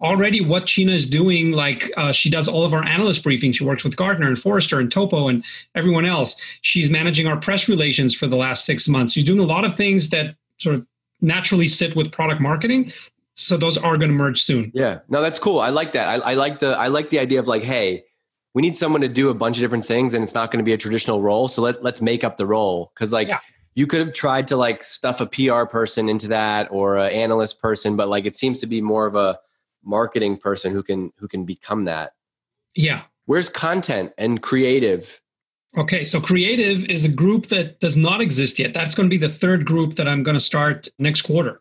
[0.00, 3.54] Already, what Sheena is doing, like uh, she does all of our analyst briefings.
[3.54, 6.36] She works with Gartner and Forrester and Topo and everyone else.
[6.60, 9.14] She's managing our press relations for the last six months.
[9.14, 10.86] She's doing a lot of things that sort of
[11.20, 12.92] naturally sit with product marketing.
[13.34, 14.70] So those are going to merge soon.
[14.74, 15.60] Yeah, no, that's cool.
[15.60, 16.08] I like that.
[16.08, 18.04] I, I like the I like the idea of like, hey,
[18.52, 20.64] we need someone to do a bunch of different things, and it's not going to
[20.64, 21.48] be a traditional role.
[21.48, 23.28] So let let's make up the role because like.
[23.28, 23.38] Yeah
[23.74, 27.60] you could have tried to like stuff a PR person into that or an analyst
[27.60, 29.38] person, but like it seems to be more of a
[29.84, 32.14] marketing person who can who can become that.
[32.74, 33.02] Yeah.
[33.26, 35.20] Where's content and creative?
[35.78, 38.74] Okay, so creative is a group that does not exist yet.
[38.74, 41.60] That's going to be the third group that I'm going to start next quarter.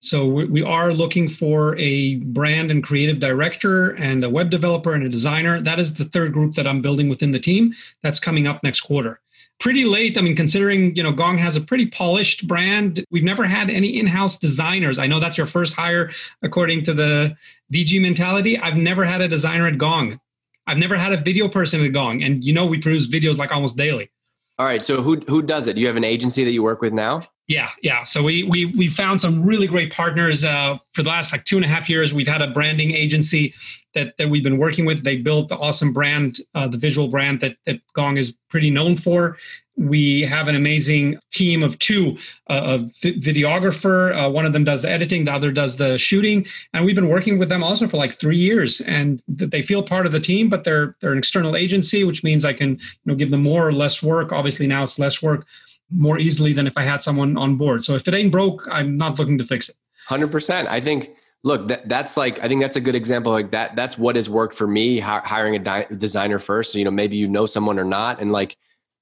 [0.00, 5.04] So we are looking for a brand and creative director and a web developer and
[5.04, 5.60] a designer.
[5.62, 7.72] That is the third group that I'm building within the team.
[8.02, 9.20] That's coming up next quarter
[9.58, 10.18] pretty late.
[10.18, 13.98] I mean, considering you know Gong has a pretty polished brand, we've never had any
[13.98, 14.98] in-house designers.
[14.98, 16.10] I know that's your first hire
[16.42, 17.36] according to the
[17.72, 18.58] DG mentality.
[18.58, 20.20] I've never had a designer at Gong.
[20.66, 23.52] I've never had a video person at Gong, and you know we produce videos like
[23.52, 24.10] almost daily.
[24.58, 25.74] All right, so who who does it?
[25.74, 27.28] Do You have an agency that you work with now?
[27.48, 28.02] Yeah, yeah.
[28.02, 31.56] So we we we found some really great partners uh, for the last like two
[31.56, 32.12] and a half years.
[32.12, 33.54] We've had a branding agency
[33.94, 35.04] that that we've been working with.
[35.04, 38.96] They built the awesome brand, uh, the visual brand that that Gong is pretty known
[38.96, 39.38] for.
[39.76, 42.16] We have an amazing team of two,
[42.48, 44.16] uh, a videographer.
[44.16, 47.10] Uh, one of them does the editing, the other does the shooting, and we've been
[47.10, 48.80] working with them also for like three years.
[48.80, 52.44] And they feel part of the team, but they're they're an external agency, which means
[52.44, 54.32] I can you know give them more or less work.
[54.32, 55.46] Obviously now it's less work
[55.90, 57.84] more easily than if I had someone on board.
[57.84, 59.76] So if it ain't broke, I'm not looking to fix it.
[60.06, 60.68] Hundred percent.
[60.68, 61.10] I think.
[61.44, 63.30] Look, that, that's like I think that's a good example.
[63.30, 64.98] Like that, that's what has worked for me.
[64.98, 66.72] Hiring a di- designer first.
[66.72, 68.56] So, you know, maybe you know someone or not, and like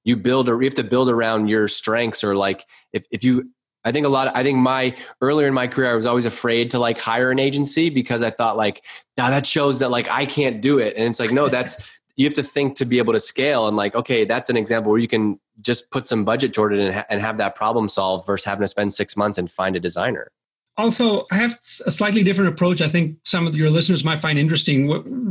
[0.04, 3.50] you build or you have to build around your strengths or like if if you.
[3.86, 4.28] I think a lot.
[4.28, 7.30] Of, I think my earlier in my career, I was always afraid to like hire
[7.30, 8.82] an agency because I thought like,
[9.18, 11.82] now that shows that like I can't do it, and it's like no, that's
[12.16, 14.90] you have to think to be able to scale and like okay that's an example
[14.90, 17.88] where you can just put some budget toward it and, ha- and have that problem
[17.88, 20.30] solved versus having to spend six months and find a designer.
[20.76, 22.80] Also i have a slightly different approach.
[22.80, 24.88] I think some of your listeners might find interesting.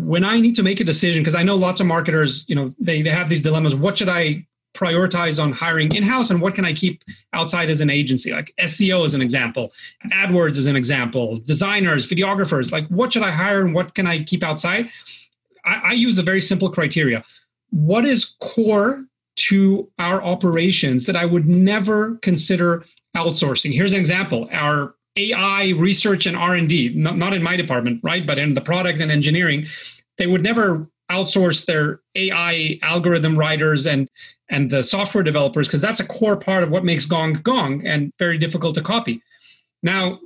[0.08, 2.70] When i need to make a decision because i know lots of marketers you know
[2.80, 3.76] they, they have these dilemmas.
[3.76, 7.90] What should i prioritize on hiring in-house and what can i keep outside as an
[7.90, 8.32] agency?
[8.32, 9.72] Like seo as an example
[10.12, 12.72] adwords as an example designers videographers.
[12.72, 14.90] Like what should i hire and what can i keep outside
[15.66, 17.24] I, I use a very simple criteria.
[17.72, 23.74] What is core to our operations that I would never consider outsourcing.
[23.74, 28.02] Here's an example: our AI research and R and D, not, not in my department,
[28.04, 29.66] right, but in the product and engineering,
[30.18, 34.10] they would never outsource their AI algorithm writers and
[34.50, 38.12] and the software developers because that's a core part of what makes Gong Gong and
[38.20, 39.22] very difficult to copy.
[39.82, 40.20] Now,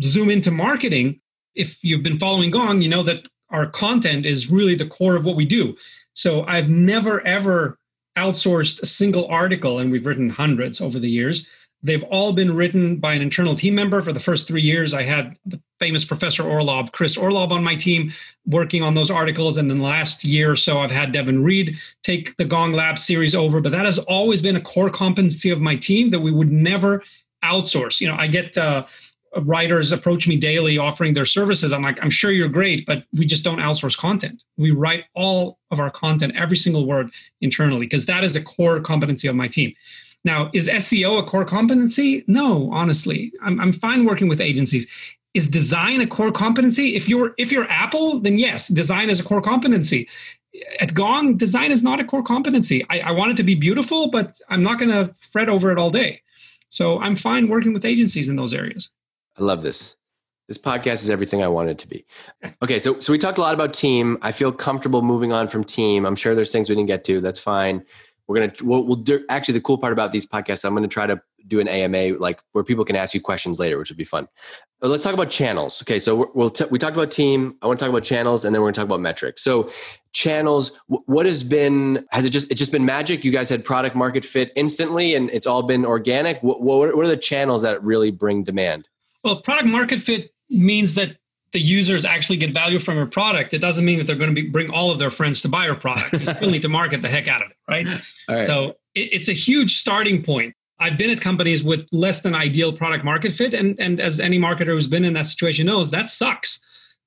[0.00, 1.20] zoom into marketing.
[1.54, 5.24] If you've been following Gong, you know that our content is really the core of
[5.24, 5.76] what we do.
[6.14, 7.78] So I've never ever
[8.16, 11.46] outsourced a single article, and we've written hundreds over the years.
[11.84, 14.00] They've all been written by an internal team member.
[14.02, 17.74] For the first three years, I had the famous Professor Orlob, Chris Orlob, on my
[17.74, 18.12] team
[18.46, 19.56] working on those articles.
[19.56, 23.34] And then last year or so, I've had Devin Reed take the Gong Lab series
[23.34, 23.60] over.
[23.60, 27.02] But that has always been a core competency of my team that we would never
[27.42, 28.00] outsource.
[28.00, 28.86] You know, I get uh,
[29.40, 31.72] writers approach me daily offering their services.
[31.72, 34.42] I'm like, I'm sure you're great, but we just don't outsource content.
[34.56, 38.80] We write all of our content, every single word internally, because that is a core
[38.80, 39.74] competency of my team.
[40.24, 42.24] Now, is SEO a core competency?
[42.26, 43.32] No, honestly.
[43.42, 44.86] I'm, I'm fine working with agencies.
[45.34, 46.94] Is design a core competency?
[46.94, 50.06] If you're if you're Apple, then yes, design is a core competency.
[50.78, 52.84] At Gong, design is not a core competency.
[52.90, 55.78] I, I want it to be beautiful, but I'm not going to fret over it
[55.78, 56.20] all day.
[56.68, 58.90] So I'm fine working with agencies in those areas.
[59.38, 59.96] I love this.
[60.48, 62.04] This podcast is everything I wanted to be.
[62.62, 64.18] Okay, so so we talked a lot about team.
[64.22, 66.04] I feel comfortable moving on from team.
[66.04, 67.20] I'm sure there's things we didn't get to.
[67.20, 67.84] That's fine
[68.26, 71.06] we're gonna we'll, we'll do, actually the cool part about these podcasts i'm gonna try
[71.06, 74.04] to do an ama like where people can ask you questions later which would be
[74.04, 74.28] fun
[74.80, 77.78] but let's talk about channels okay so we'll t- we talked about team i want
[77.78, 79.70] to talk about channels and then we're gonna talk about metrics so
[80.12, 83.96] channels what has been has it just it's just been magic you guys had product
[83.96, 87.82] market fit instantly and it's all been organic what, what, what are the channels that
[87.82, 88.88] really bring demand
[89.24, 91.16] well product market fit means that
[91.52, 94.42] the users actually get value from your product, it doesn't mean that they're going to
[94.42, 96.14] be, bring all of their friends to buy your product.
[96.14, 97.86] You still need to market the heck out of it, right?
[98.28, 98.40] right.
[98.40, 100.54] So it, it's a huge starting point.
[100.80, 104.38] I've been at companies with less than ideal product market fit, and and as any
[104.38, 106.60] marketer who's been in that situation knows, that sucks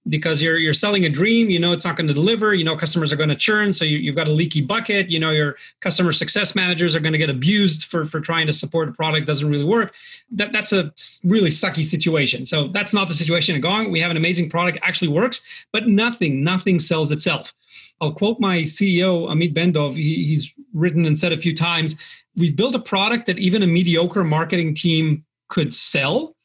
[0.08, 2.76] because you're you're selling a dream you know it's not going to deliver you know
[2.78, 5.56] customers are going to churn so you, have got a leaky bucket you know your
[5.82, 9.28] customer success managers are going to get abused for for trying to support a product
[9.28, 9.94] doesn't really work.
[10.32, 12.46] That that's a really sucky situation.
[12.46, 13.92] So that's not the situation at gong.
[13.92, 15.42] We have an amazing product actually works
[15.72, 17.54] but nothing nothing sells itself.
[18.02, 19.96] I'll quote my ceo amit bendov.
[19.96, 21.96] He, he's written and said a few times
[22.36, 26.36] we've built a product that even a mediocre marketing team could sell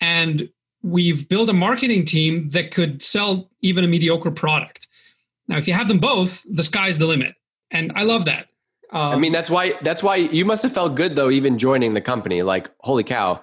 [0.00, 0.48] and
[0.82, 4.88] we've built a marketing team that could sell even a mediocre product.
[5.48, 7.34] Now, if you have them both, the sky's the limit,
[7.70, 8.46] and I love that.
[8.92, 11.94] Um, I mean, that's why that's why you must have felt good though, even joining
[11.94, 12.42] the company.
[12.42, 13.40] Like, holy cow,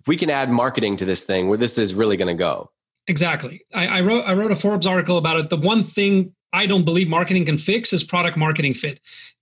[0.00, 2.70] if we can add marketing to this thing, where this is really going to go.
[3.06, 3.64] Exactly.
[3.74, 5.50] I, I wrote I wrote a Forbes article about it.
[5.50, 9.00] The one thing I don't believe marketing can fix is product marketing fit.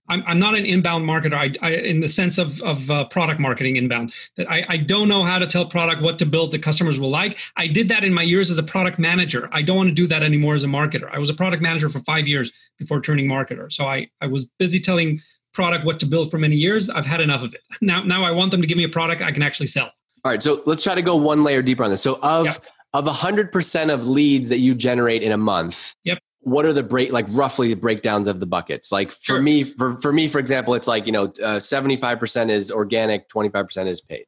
[0.09, 1.33] I'm, I'm not an inbound marketer.
[1.33, 5.07] I, I, in the sense of, of uh, product marketing inbound that I, I don't
[5.07, 7.37] know how to tell product what to build that customers will like.
[7.55, 9.47] I did that in my years as a product manager.
[9.51, 11.09] I don't want to do that anymore as a marketer.
[11.13, 13.71] I was a product manager for five years before turning marketer.
[13.71, 15.21] So i, I was busy telling
[15.53, 16.89] product what to build for many years.
[16.89, 17.61] I've had enough of it.
[17.81, 19.91] Now now i want them to give me a product i can actually sell.
[20.25, 22.01] All right so let's try to go one layer deeper on this.
[22.01, 22.63] So of yep.
[22.93, 27.11] of 100% of leads that you generate in a month yep what are the break
[27.11, 28.91] like roughly the breakdowns of the buckets?
[28.91, 29.41] Like for sure.
[29.41, 33.87] me for, for me for example it's like you know uh, 75% is organic 25%
[33.87, 34.25] is paid.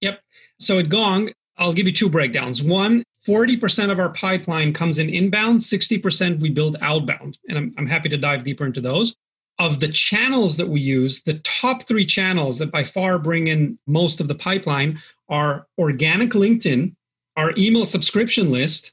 [0.00, 0.20] Yep.
[0.60, 2.62] So at gong i'll give you two breakdowns.
[2.62, 7.38] One 40% of our pipeline comes in inbound 60% we build outbound.
[7.48, 9.16] And I'm, I'm happy to dive deeper into those.
[9.58, 13.78] Of the channels that we use the top three channels that by far bring in
[13.86, 16.94] most of the pipeline are organic linkedin
[17.36, 18.92] our email subscription list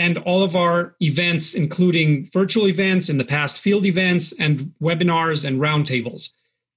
[0.00, 5.44] and all of our events, including virtual events, in the past field events, and webinars
[5.44, 6.30] and roundtables.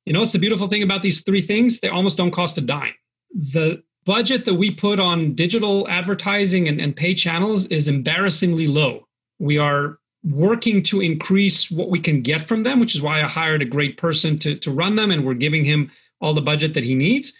[0.05, 1.79] You know, it's the beautiful thing about these three things?
[1.79, 2.93] They almost don't cost a dime.
[3.33, 9.07] The budget that we put on digital advertising and, and pay channels is embarrassingly low.
[9.39, 13.27] We are working to increase what we can get from them, which is why I
[13.27, 16.73] hired a great person to, to run them, and we're giving him all the budget
[16.73, 17.31] that he needs.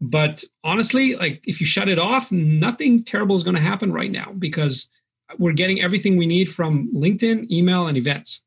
[0.00, 4.10] But honestly, like if you shut it off, nothing terrible is going to happen right
[4.10, 4.88] now because
[5.38, 8.42] we're getting everything we need from LinkedIn, email, and events.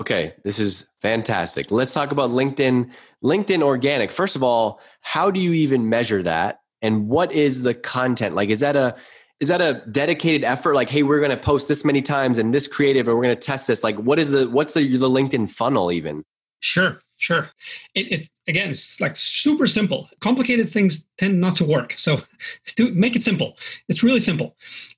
[0.00, 1.70] Okay, this is fantastic.
[1.70, 2.90] Let's talk about LinkedIn.
[3.22, 4.10] LinkedIn organic.
[4.10, 6.60] First of all, how do you even measure that?
[6.80, 8.34] And what is the content?
[8.34, 8.96] Like, is that a
[9.38, 10.74] is that a dedicated effort?
[10.74, 13.36] Like, hey, we're going to post this many times and this creative, and we're going
[13.36, 13.84] to test this.
[13.84, 16.24] Like, what is the what's the the LinkedIn funnel even?
[16.62, 16.98] Sure.
[17.18, 17.48] Sure.
[17.94, 20.08] It, it's again, it's like super simple.
[20.20, 21.94] Complicated things tend not to work.
[21.96, 22.20] So
[22.76, 23.56] do make it simple.
[23.88, 24.56] It's really simple.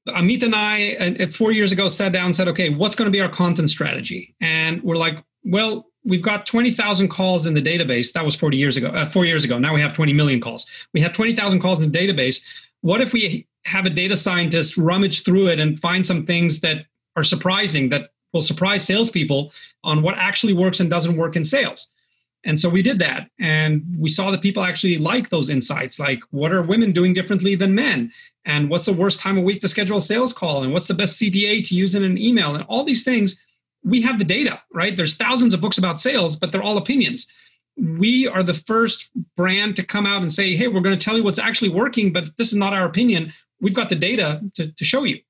[0.09, 3.11] Amit and I, uh, four years ago, sat down and said, okay, what's going to
[3.11, 4.35] be our content strategy?
[4.41, 8.13] And we're like, Well, we've got 20,000 calls in the database.
[8.13, 9.59] That was 40 years ago, uh, four years ago.
[9.59, 10.65] Now we have 20 million calls.
[10.95, 12.43] We have 20,000 calls in the database.
[12.81, 16.87] What if we have a data scientist rummage through it and find some things that
[17.17, 21.89] are surprising that will surprise salespeople on what actually works and doesn't work in sales?
[22.47, 23.31] And so we did that.
[23.41, 27.55] And we saw that people actually like those insights like, what are women doing differently
[27.55, 28.13] than men?
[28.45, 30.63] And what's the worst time of week to schedule a sales call?
[30.63, 32.55] And what's the best CTA to use in an email?
[32.55, 33.41] And all these things
[33.85, 34.97] we have the data, right?
[34.97, 37.27] There's thousands of books about sales, but they're all opinions.
[37.77, 41.17] We are the first brand to come out and say, hey, we're going to tell
[41.17, 43.33] you what's actually working, but this is not our opinion.
[43.61, 45.21] We've got the data to, to show you.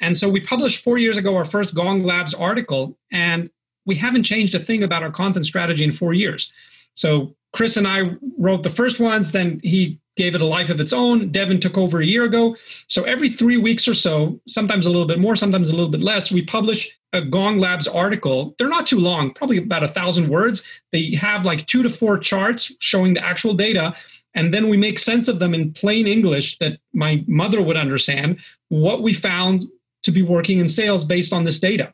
[0.00, 3.50] And so we published four years ago our first Gong Labs article, and
[3.86, 6.52] we haven't changed a thing about our content strategy in four years.
[6.94, 10.80] So Chris and I wrote the first ones, then he gave it a life of
[10.80, 11.30] its own.
[11.30, 12.56] Devin took over a year ago.
[12.88, 16.02] So every three weeks or so, sometimes a little bit more, sometimes a little bit
[16.02, 18.54] less, we publish a Gong Labs article.
[18.58, 20.62] They're not too long, probably about a thousand words.
[20.92, 23.94] They have like two to four charts showing the actual data.
[24.34, 28.38] And then we make sense of them in plain English that my mother would understand
[28.68, 29.66] what we found
[30.04, 31.92] to be working in sales based on this data.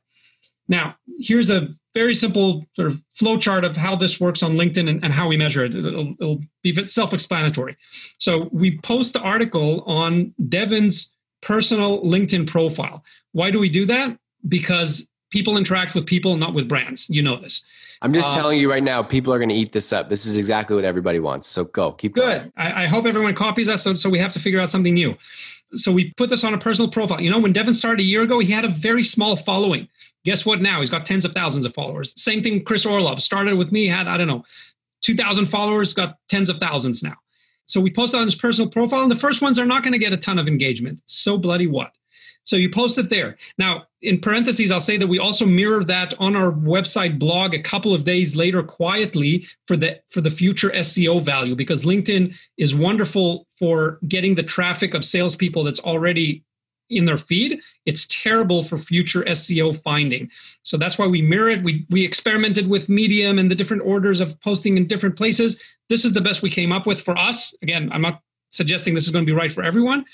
[0.69, 4.89] Now, here's a very simple sort of flow chart of how this works on LinkedIn
[4.89, 5.75] and, and how we measure it.
[5.75, 7.77] It'll, it'll be self-explanatory.
[8.19, 13.03] So we post the article on Devin's personal LinkedIn profile.
[13.33, 14.17] Why do we do that?
[14.47, 17.09] Because people interact with people, not with brands.
[17.11, 17.65] You know this.
[18.03, 20.09] I'm just um, telling you right now, people are going to eat this up.
[20.09, 21.49] This is exactly what everybody wants.
[21.49, 22.41] So go, keep good.
[22.41, 22.53] Going.
[22.57, 23.83] I, I hope everyone copies us.
[23.83, 25.17] So, so we have to figure out something new.
[25.77, 27.21] So we put this on a personal profile.
[27.21, 29.89] You know, when Devin started a year ago, he had a very small following.
[30.25, 30.61] Guess what?
[30.61, 32.13] Now he's got tens of thousands of followers.
[32.21, 32.65] Same thing.
[32.65, 34.45] Chris Orlob started with me, had I don't know,
[35.01, 37.15] two thousand followers, got tens of thousands now.
[37.67, 39.99] So we posted on his personal profile, and the first ones are not going to
[39.99, 40.99] get a ton of engagement.
[41.05, 41.93] So bloody what?
[42.45, 43.37] So you post it there.
[43.59, 47.63] Now, in parentheses, I'll say that we also mirror that on our website blog a
[47.63, 52.75] couple of days later quietly for the for the future SEO value because LinkedIn is
[52.75, 56.43] wonderful for getting the traffic of salespeople that's already
[56.89, 57.61] in their feed.
[57.87, 60.29] It's terrible for future SEO finding.
[60.63, 61.63] So that's why we mirror it.
[61.63, 65.61] We we experimented with Medium and the different orders of posting in different places.
[65.89, 67.55] This is the best we came up with for us.
[67.63, 70.05] Again, I'm not suggesting this is going to be right for everyone,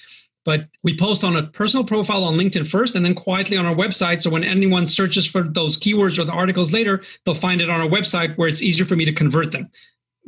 [0.47, 3.75] but we post on a personal profile on LinkedIn first and then quietly on our
[3.75, 4.23] website.
[4.23, 7.81] So when anyone searches for those keywords or the articles later, they'll find it on
[7.81, 9.69] our website where it's easier for me to convert them.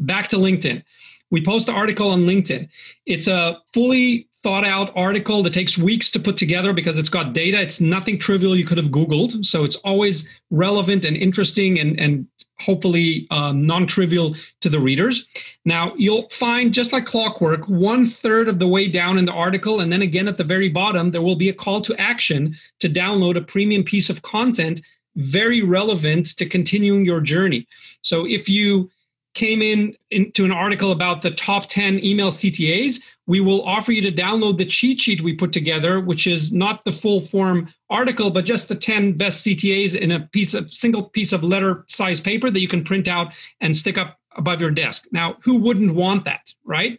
[0.00, 0.82] Back to LinkedIn.
[1.30, 2.68] We post an article on LinkedIn.
[3.06, 7.32] It's a fully thought out article that takes weeks to put together because it's got
[7.32, 7.60] data.
[7.60, 9.46] It's nothing trivial you could have Googled.
[9.46, 12.26] So it's always relevant and interesting and, and
[12.60, 15.26] hopefully um, non-trivial to the readers.
[15.64, 19.80] Now you'll find just like clockwork, one third of the way down in the article,
[19.80, 22.88] and then again at the very bottom, there will be a call to action to
[22.88, 24.80] download a premium piece of content
[25.16, 27.66] very relevant to continuing your journey.
[28.02, 28.88] So if you
[29.34, 34.00] came in into an article about the top 10 email CTAs, we will offer you
[34.02, 38.30] to download the cheat sheet we put together, which is not the full form article,
[38.30, 42.20] but just the 10 best CTAs in a piece of single piece of letter size
[42.20, 45.06] paper that you can print out and stick up above your desk.
[45.12, 46.98] Now, who wouldn't want that, right?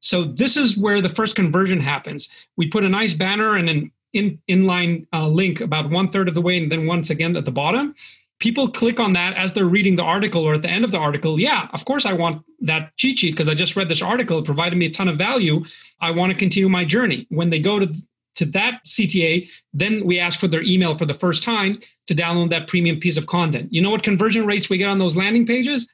[0.00, 2.28] So this is where the first conversion happens.
[2.56, 6.34] We put a nice banner and an in inline uh, link about one third of
[6.34, 7.94] the way, and then once again at the bottom
[8.38, 10.98] people click on that as they're reading the article or at the end of the
[10.98, 11.40] article.
[11.40, 14.38] Yeah, of course I want that cheat sheet because I just read this article.
[14.38, 15.64] It provided me a ton of value.
[16.00, 17.26] I want to continue my journey.
[17.30, 17.92] When they go to
[18.36, 22.50] to that CTA, then we ask for their email for the first time to download
[22.50, 23.72] that premium piece of content.
[23.72, 25.88] You know what conversion rates we get on those landing pages?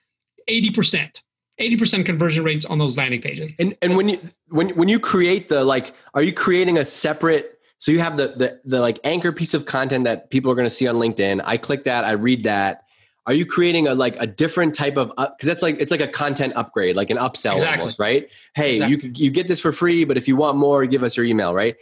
[0.49, 1.23] 80%.
[1.61, 3.53] 80% conversion rates on those landing pages.
[3.59, 4.19] And and when you
[4.49, 8.29] when when you create the like are you creating a separate so you have the
[8.37, 11.43] the the like anchor piece of content that people are going to see on LinkedIn.
[11.45, 12.83] I click that, I read that.
[13.27, 16.09] Are you creating a like a different type of because that's like it's like a
[16.09, 17.79] content upgrade, like an upsell exactly.
[17.79, 18.29] almost, right?
[18.55, 19.09] Hey, exactly.
[19.09, 21.55] you you get this for free, but if you want more, give us your email,
[21.55, 21.77] right?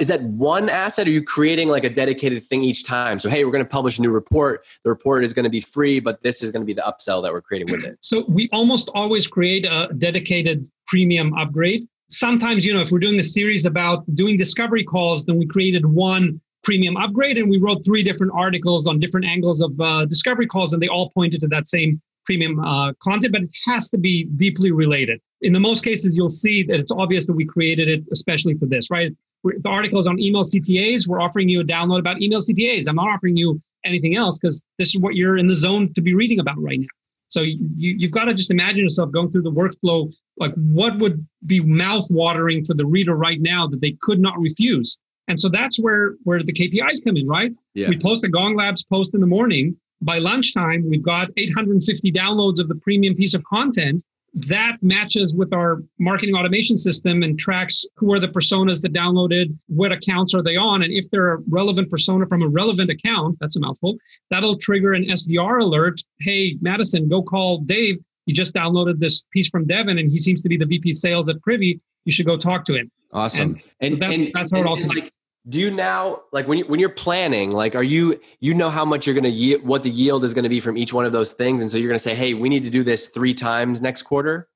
[0.00, 1.08] Is that one asset?
[1.08, 3.18] Are you creating like a dedicated thing each time?
[3.18, 4.64] So hey, we're going to publish a new report.
[4.84, 7.22] The report is going to be free, but this is going to be the upsell
[7.22, 7.98] that we're creating with it.
[8.00, 13.18] So we almost always create a dedicated premium upgrade sometimes, you know, if we're doing
[13.18, 17.84] a series about doing discovery calls, then we created one premium upgrade and we wrote
[17.84, 21.48] three different articles on different angles of uh, discovery calls, and they all pointed to
[21.48, 25.20] that same premium uh, content, but it has to be deeply related.
[25.40, 28.66] In the most cases, you'll see that it's obvious that we created it especially for
[28.66, 29.16] this, right?
[29.44, 31.06] The article is on email CTAs.
[31.06, 32.88] We're offering you a download about email CTAs.
[32.88, 36.00] I'm not offering you anything else because this is what you're in the zone to
[36.00, 36.86] be reading about right now.
[37.28, 40.12] So you, you've got to just imagine yourself going through the workflow.
[40.38, 44.38] Like, what would be mouth watering for the reader right now that they could not
[44.38, 44.98] refuse?
[45.28, 47.52] And so that's where where the KPIs come in, right?
[47.74, 47.90] Yeah.
[47.90, 49.76] We post a Gong Labs post in the morning.
[50.00, 54.04] by lunchtime, we've got 850 downloads of the premium piece of content
[54.34, 59.56] that matches with our marketing automation system and tracks who are the personas that downloaded,
[59.66, 63.36] what accounts are they on, and if they're a relevant persona from a relevant account,
[63.40, 63.96] that's a mouthful,
[64.30, 66.00] that'll trigger an SDR alert.
[66.20, 67.96] Hey, Madison, go call Dave.
[68.26, 71.28] He just downloaded this piece from Devin and he seems to be the VP sales
[71.28, 71.80] at Privy.
[72.04, 72.90] You should go talk to him.
[73.12, 73.60] Awesome.
[73.80, 74.86] And, and, so that, and that's how it all.
[74.86, 75.10] Like,
[75.48, 78.84] do you now like when you when you're planning like are you you know how
[78.84, 81.04] much you're going to yield what the yield is going to be from each one
[81.04, 83.08] of those things and so you're going to say hey we need to do this
[83.08, 84.48] three times next quarter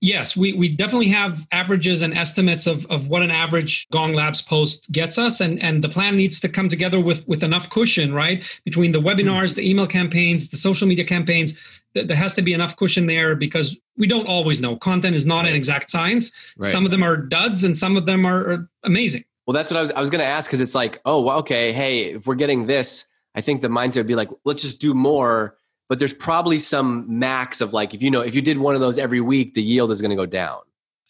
[0.00, 4.40] yes we, we definitely have averages and estimates of, of what an average gong labs
[4.40, 8.14] post gets us and, and the plan needs to come together with with enough cushion
[8.14, 8.44] right?
[8.64, 9.06] Between the hmm.
[9.06, 11.58] webinars the email campaigns the social media campaigns
[11.92, 14.74] there has to be enough cushion there because we don't always know.
[14.74, 16.32] Content is not an exact science.
[16.58, 16.72] Right.
[16.72, 19.78] some of them are duds and some of them are, are amazing well, that's what
[19.78, 19.90] I was.
[19.90, 22.66] I was going to ask because it's like, oh, well, okay, hey, if we're getting
[22.66, 25.56] this, I think the mindset would be like, let's just do more.
[25.88, 28.80] But there's probably some max of like, if you know, if you did one of
[28.80, 30.60] those every week, the yield is going to go down.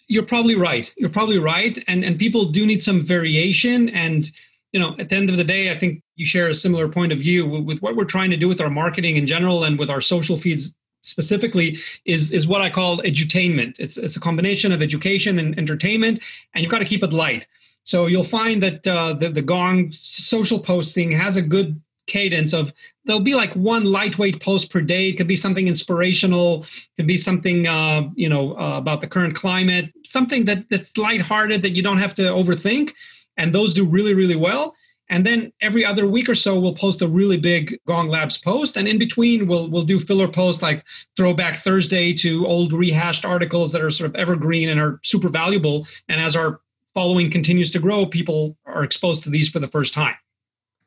[0.08, 0.92] You're probably right.
[0.96, 3.88] You're probably right, and and people do need some variation.
[3.90, 4.30] And
[4.72, 7.12] you know, at the end of the day, I think you share a similar point
[7.12, 9.78] of view with, with what we're trying to do with our marketing in general and
[9.78, 13.76] with our social feeds specifically is is what I call edutainment.
[13.78, 16.20] It's it's a combination of education and entertainment,
[16.52, 17.46] and you've got to keep it light.
[17.84, 22.72] So you'll find that uh, the, the Gong social posting has a good cadence of
[23.04, 25.08] there'll be like one lightweight post per day.
[25.08, 29.06] It could be something inspirational, it could be something uh, you know uh, about the
[29.06, 32.92] current climate, something that that's lighthearted that you don't have to overthink,
[33.36, 34.74] and those do really really well.
[35.10, 38.78] And then every other week or so, we'll post a really big Gong Labs post,
[38.78, 40.84] and in between, we'll we'll do filler posts like
[41.16, 45.86] Throwback Thursday to old rehashed articles that are sort of evergreen and are super valuable.
[46.08, 46.60] And as our
[46.94, 50.14] following continues to grow, people are exposed to these for the first time.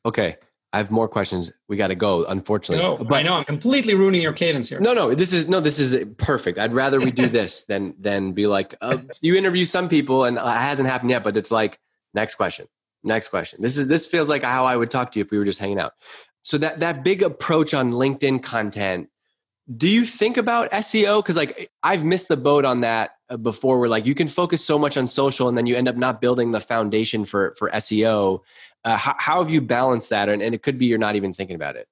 [0.05, 0.37] Okay.
[0.73, 1.51] I have more questions.
[1.69, 2.83] We got to go, unfortunately.
[2.83, 4.79] No, but I know I'm completely ruining your cadence here.
[4.79, 6.59] No, no, this is no, this is perfect.
[6.59, 10.37] I'd rather we do this than than be like uh, you interview some people and
[10.37, 11.79] it hasn't happened yet, but it's like
[12.13, 12.67] next question,
[13.03, 13.61] next question.
[13.61, 15.59] This is this feels like how I would talk to you if we were just
[15.59, 15.93] hanging out.
[16.43, 19.09] So that that big approach on LinkedIn content
[19.75, 21.21] do you think about SEO?
[21.21, 23.79] Because like I've missed the boat on that uh, before.
[23.79, 26.21] Where like you can focus so much on social, and then you end up not
[26.21, 28.41] building the foundation for for SEO.
[28.85, 30.29] Uh, how, how have you balanced that?
[30.29, 31.89] And, and it could be you're not even thinking about it.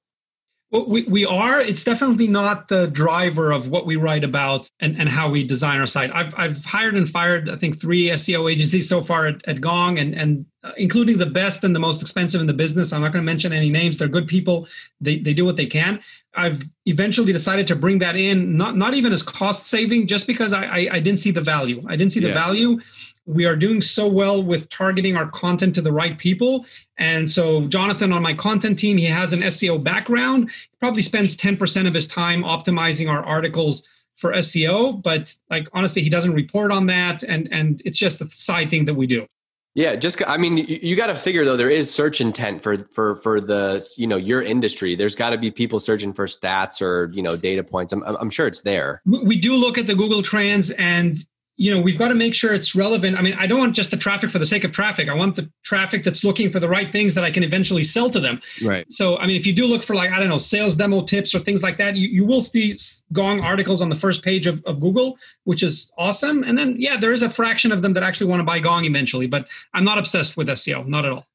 [0.71, 1.61] Well, we, we are.
[1.61, 5.79] It's definitely not the driver of what we write about and, and how we design
[5.79, 6.11] our site.
[6.13, 9.99] I've, I've hired and fired, I think, three SEO agencies so far at, at Gong,
[9.99, 12.91] and, and uh, including the best and the most expensive in the business.
[12.91, 13.99] I'm not going to mention any names.
[13.99, 14.67] They're good people.
[14.99, 16.01] They, they do what they can.
[16.37, 20.53] I've eventually decided to bring that in, not, not even as cost saving, just because
[20.53, 21.83] I, I, I didn't see the value.
[21.87, 22.33] I didn't see the yeah.
[22.33, 22.79] value
[23.25, 26.65] we are doing so well with targeting our content to the right people.
[26.97, 30.51] And so, Jonathan on my content team, he has an SEO background.
[30.51, 36.01] He probably spends 10% of his time optimizing our articles for SEO, but like honestly,
[36.01, 37.23] he doesn't report on that.
[37.23, 39.27] And, and it's just a side thing that we do.
[39.75, 42.87] Yeah, just I mean, you, you got to figure though there is search intent for
[42.93, 44.95] for for the you know your industry.
[44.95, 47.91] There's got to be people searching for stats or you know data points.
[47.91, 49.01] I'm I'm sure it's there.
[49.05, 51.17] We do look at the Google Trends, and
[51.57, 53.17] you know we've got to make sure it's relevant.
[53.17, 55.09] I mean i don't want just the traffic for the sake of traffic.
[55.09, 58.09] I want the traffic that's looking for the right things that i can eventually sell
[58.09, 58.41] to them.
[58.63, 58.91] Right.
[58.91, 61.33] So i mean if you do look for like i don't know sales demo tips
[61.33, 62.77] or things like that you, you will see
[63.13, 66.43] gong articles on the first page of, of google which is awesome.
[66.43, 68.85] And then yeah there is a fraction of them that actually want to buy gong
[68.85, 71.25] eventually but i'm not obsessed with seo not at all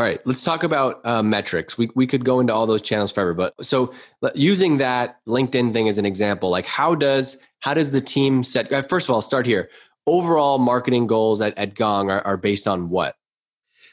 [0.00, 1.76] all right, let's talk about uh, metrics.
[1.76, 3.92] We we could go into all those channels forever, but so
[4.34, 8.72] using that LinkedIn thing as an example, like how does how does the team set?
[8.72, 9.68] Uh, first of all, start here.
[10.06, 13.14] Overall marketing goals at, at Gong are, are based on what?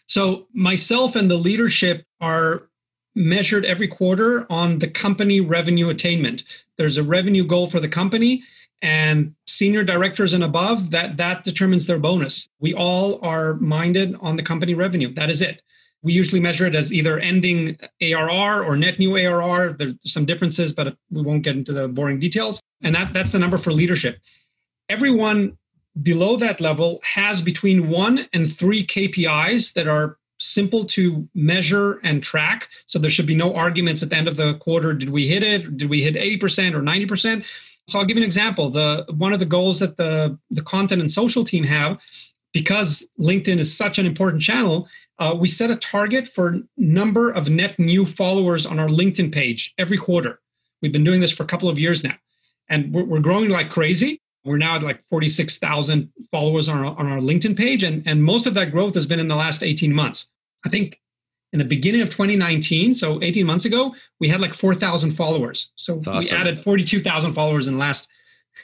[0.08, 2.70] So myself and the leadership are
[3.14, 6.46] measured every quarter on the company revenue attainment.
[6.78, 8.44] There's a revenue goal for the company,
[8.82, 12.48] and senior directors and above that that determines their bonus.
[12.62, 15.14] We all are minded on the company revenue.
[15.14, 15.62] That is it.
[16.04, 19.74] We usually measure it as either ending ARR or net new ARR.
[19.74, 22.62] There's some differences, but we won't get into the boring details.
[22.82, 24.20] And that, that's the number for leadership.
[24.90, 25.58] Everyone
[26.02, 32.22] below that level has between one and three KPIs that are simple to measure and
[32.22, 32.70] track.
[32.86, 34.94] So there should be no arguments at the end of the quarter.
[34.94, 35.78] Did we hit it?
[35.78, 37.46] Did we hit 80% or 90%?
[37.88, 38.70] So I'll give you an example.
[38.70, 42.00] The one of the goals that the, the content and social team have,
[42.54, 44.88] because LinkedIn is such an important channel,
[45.20, 49.74] uh, we set a target for number of net new followers on our LinkedIn page
[49.78, 50.40] every quarter.
[50.82, 52.16] We've been doing this for a couple of years now,
[52.70, 54.22] and we're, we're growing like crazy.
[54.46, 58.48] We're now at like 46,000 followers on our, on our LinkedIn page, and, and most
[58.48, 60.28] of that growth has been in the last 18 months.
[60.66, 61.02] I think
[61.54, 65.72] In the beginning of 2019, so 18 months ago, we had like 4,000 followers.
[65.76, 68.08] So we added 42,000 followers in the last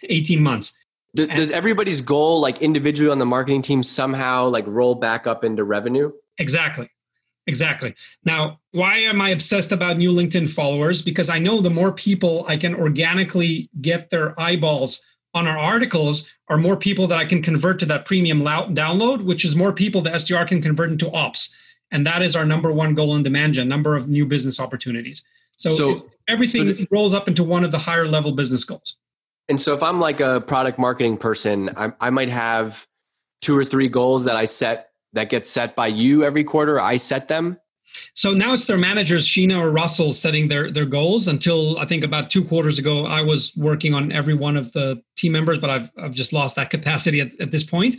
[0.04, 0.74] 18 months.
[1.16, 5.64] Does everybody's goal, like individually on the marketing team, somehow like roll back up into
[5.64, 6.12] revenue?
[6.40, 6.90] Exactly.
[7.46, 7.94] Exactly.
[8.24, 11.02] Now, why am I obsessed about new LinkedIn followers?
[11.02, 15.04] Because I know the more people I can organically get their eyeballs
[15.34, 19.44] on our articles are more people that I can convert to that premium download, which
[19.44, 21.54] is more people the SDR can convert into ops.
[21.92, 25.24] And that is our number one goal in demand gen, number of new business opportunities.
[25.58, 28.96] So, so everything so rolls up into one of the higher level business goals.
[29.50, 32.88] And so if I'm like a product marketing person, I, I might have
[33.42, 36.80] two or three goals that I set that gets set by you every quarter.
[36.80, 37.58] I set them.
[38.16, 41.28] So now it's their managers, Sheena or Russell, setting their their goals.
[41.28, 45.02] Until I think about two quarters ago, I was working on every one of the
[45.16, 47.98] team members, but I've I've just lost that capacity at, at this point.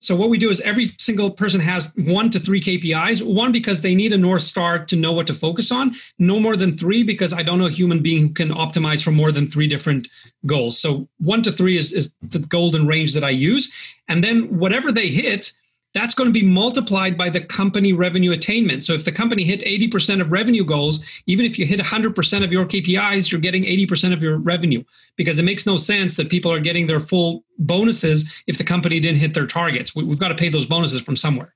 [0.00, 3.22] So what we do is every single person has one to three KPIs.
[3.22, 5.94] One because they need a north star to know what to focus on.
[6.18, 9.10] No more than three because I don't know a human being who can optimize for
[9.10, 10.06] more than three different
[10.44, 10.78] goals.
[10.78, 13.72] So one to three is is the golden range that I use,
[14.08, 15.52] and then whatever they hit
[15.96, 18.84] that's going to be multiplied by the company revenue attainment.
[18.84, 22.52] So if the company hit 80% of revenue goals, even if you hit 100% of
[22.52, 24.84] your KPIs, you're getting 80% of your revenue
[25.16, 29.00] because it makes no sense that people are getting their full bonuses if the company
[29.00, 29.94] didn't hit their targets.
[29.94, 31.54] We've got to pay those bonuses from somewhere.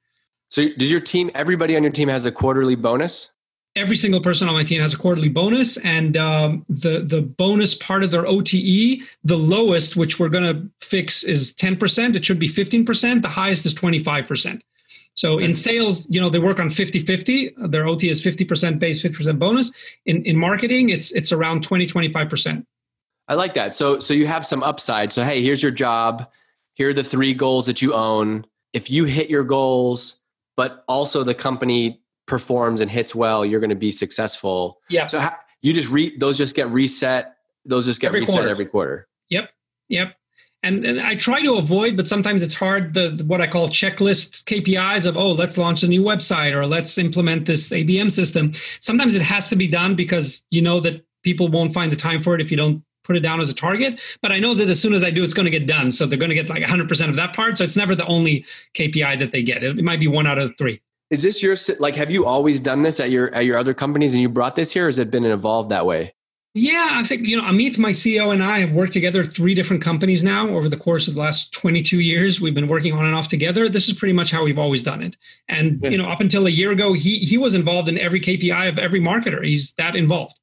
[0.49, 3.33] So does your team, everybody on your team has a quarterly bonus?
[3.77, 7.75] Every single person on my team has a quarterly bonus and um, the the bonus
[7.75, 9.07] part of their ote the
[9.37, 13.75] lowest which we're going to fix is 10% it should be 15% the highest is
[13.75, 14.61] 25%
[15.15, 19.39] so in sales you know they work on 50-50 their ot is 50% base 50%
[19.39, 19.73] bonus.
[20.07, 22.65] In in marketing it's it's around 20 25%
[23.29, 23.77] i like that.
[23.77, 25.13] So so you have some upside.
[25.13, 26.29] So hey here's your job.
[26.75, 28.47] Here are the three goals that you own.
[28.73, 30.19] If you hit your goals
[30.57, 32.00] but also the company
[32.31, 34.81] performs and hits well, you're going to be successful.
[34.89, 35.09] Yeah.
[35.09, 37.35] So how, you just re those just get reset.
[37.67, 38.49] Those just get every reset quarter.
[38.49, 39.09] every quarter.
[39.29, 39.51] Yep.
[39.89, 40.15] Yep.
[40.63, 42.95] And, and I try to avoid, but sometimes it's hard.
[42.95, 46.65] The, the what I call checklist KPIs of oh, let's launch a new website or
[46.67, 48.53] let's implement this ABM system.
[48.81, 52.23] Sometimes it has to be done because you know that people won't find the time
[52.23, 54.01] for it if you don't put it down as a target.
[54.23, 55.91] But I know that as soon as I do, it's going to get done.
[55.91, 57.59] So they're going to get like 100% of that part.
[57.59, 59.65] So it's never the only KPI that they get.
[59.65, 60.81] It, it might be one out of three.
[61.11, 61.97] Is this your like?
[61.97, 64.73] Have you always done this at your at your other companies, and you brought this
[64.73, 64.85] here?
[64.85, 66.15] Or has it been evolved that way?
[66.55, 69.83] Yeah, I think you know Amit, my CEO, and I have worked together three different
[69.83, 72.41] companies now over the course of the last 22 years.
[72.41, 73.69] We've been working on and off together.
[73.69, 75.17] This is pretty much how we've always done it.
[75.49, 75.91] And yeah.
[75.91, 78.79] you know, up until a year ago, he he was involved in every KPI of
[78.79, 79.45] every marketer.
[79.45, 80.39] He's that involved.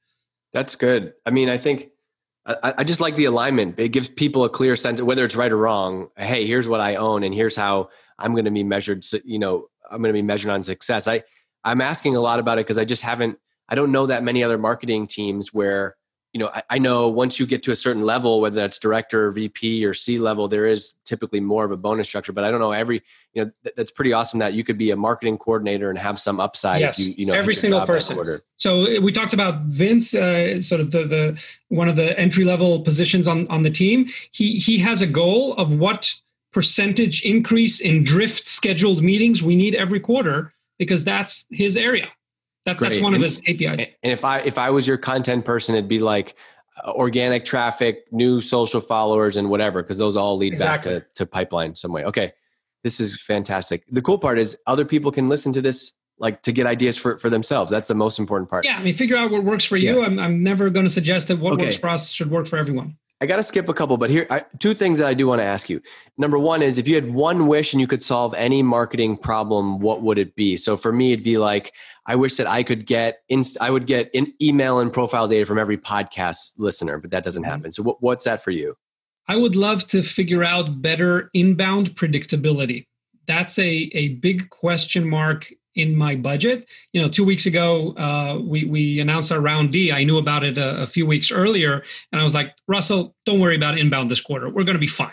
[0.53, 1.13] That's good.
[1.25, 1.89] I mean, I think
[2.45, 3.77] I, I just like the alignment.
[3.77, 6.07] It gives people a clear sense of whether it's right or wrong.
[6.17, 9.03] Hey, here's what I own, and here's how I'm going to be measured.
[9.25, 11.07] You know, I'm going to be measured on success.
[11.07, 11.23] I
[11.63, 13.37] I'm asking a lot about it because I just haven't.
[13.69, 15.97] I don't know that many other marketing teams where
[16.31, 19.27] you know I, I, know once you get to a certain level, whether that's director,
[19.27, 22.31] or VP, or C level, there is typically more of a bonus structure.
[22.31, 23.03] But I don't know every.
[23.33, 26.19] You know th- that's pretty awesome that you could be a marketing coordinator and have
[26.19, 28.41] some upside yes, if you you know every single person.
[28.57, 32.45] So uh, we talked about Vince, uh, sort of the the one of the entry
[32.45, 34.07] level positions on on the team.
[34.31, 36.13] He he has a goal of what
[36.57, 42.07] percentage increase in drift scheduled meetings we need every quarter because that's his area.
[42.65, 43.93] That, that's one and, of his KPIs.
[44.01, 46.33] And if I if I was your content person, it'd be like
[46.83, 50.95] uh, organic traffic, new social followers, and whatever, because those all lead exactly.
[50.95, 52.03] back to, to pipeline some way.
[52.05, 52.33] Okay,
[52.83, 53.83] this is fantastic.
[53.91, 57.19] The cool part is other people can listen to this like to get ideas for,
[57.19, 57.69] for themselves.
[57.69, 58.65] That's the most important part.
[58.65, 59.99] Yeah, I mean, figure out what works for you.
[59.99, 60.07] Yeah.
[60.07, 61.65] I'm, I'm never going to suggest that what okay.
[61.65, 62.97] works for us should work for everyone.
[63.19, 65.39] I got to skip a couple, but here, I, two things that I do want
[65.39, 65.81] to ask you.
[66.19, 69.79] Number one is if you had one wish and you could solve any marketing problem,
[69.79, 70.55] what would it be?
[70.55, 71.73] So for me, it'd be like,
[72.05, 75.47] I wish that I could get, in, I would get in email and profile data
[75.47, 77.51] from every podcast listener, but that doesn't mm-hmm.
[77.51, 77.71] happen.
[77.71, 78.77] So what, what's that for you?
[79.27, 82.85] I would love to figure out better inbound predictability.
[83.25, 86.67] That's a, a big question mark in my budget.
[86.91, 89.91] You know, two weeks ago, uh, we we announced our round D.
[89.91, 93.39] I knew about it a, a, few weeks earlier, and I was like, Russell, don't
[93.39, 94.49] worry about inbound this quarter.
[94.49, 95.11] We're going to be fine.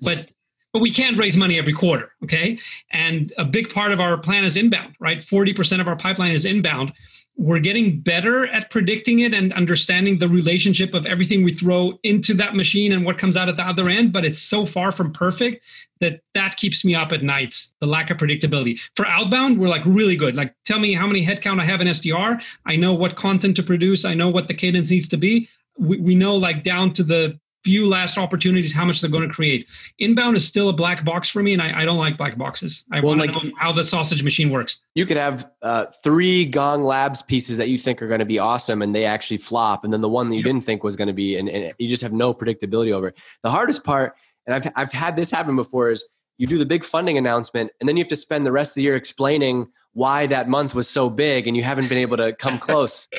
[0.00, 0.28] But
[0.72, 2.58] but we can't raise money every quarter, okay?
[2.90, 5.22] And a big part of our plan is inbound, right?
[5.22, 6.92] Forty percent of our pipeline is inbound
[7.38, 12.32] we're getting better at predicting it and understanding the relationship of everything we throw into
[12.34, 15.12] that machine and what comes out at the other end but it's so far from
[15.12, 15.62] perfect
[16.00, 18.80] that that keeps me up at nights the lack of predictability.
[18.96, 20.34] For outbound we're like really good.
[20.34, 23.62] Like tell me how many headcount i have in sdr i know what content to
[23.62, 24.04] produce.
[24.04, 25.48] I know what the cadence needs to be.
[25.78, 29.34] We, we know like down to the few last opportunities, how much they're going to
[29.34, 29.66] create.
[29.98, 32.84] Inbound is still a black box for me, and I, I don't like black boxes.
[32.92, 34.80] I Well, want like- to know how the sausage machine works.
[34.94, 38.38] You could have uh, three Gong Labs pieces that you think are going to be
[38.38, 40.46] awesome, and they actually flop, and then the one that you Yep.
[40.46, 43.18] didn't think was going to be, and, and you just have no predictability over it.
[43.42, 44.14] The hardest part,
[44.46, 46.04] and I've I've had this happen before, is
[46.38, 48.74] you do the big funding announcement, and then you have to spend the rest of
[48.76, 52.32] the year explaining why that month was so big, and you haven't been able to
[52.34, 53.08] come close.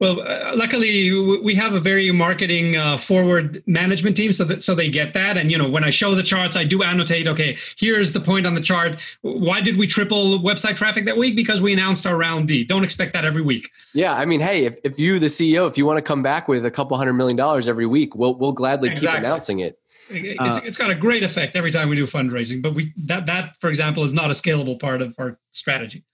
[0.00, 4.74] Well, uh, luckily we have a very marketing uh, forward management team, so that so
[4.74, 5.36] they get that.
[5.36, 7.28] And you know, when I show the charts, I do annotate.
[7.28, 8.98] Okay, here's the point on the chart.
[9.22, 11.36] Why did we triple website traffic that week?
[11.36, 12.64] Because we announced our round D.
[12.64, 13.70] Don't expect that every week.
[13.94, 16.48] Yeah, I mean, hey, if, if you, the CEO, if you want to come back
[16.48, 19.18] with a couple hundred million dollars every week, we'll we'll gladly Exactly.
[19.18, 19.78] keep announcing it.
[20.10, 22.62] It's, Uh, it's got a great effect every time we do fundraising.
[22.62, 26.04] But we that that for example is not a scalable part of our strategy.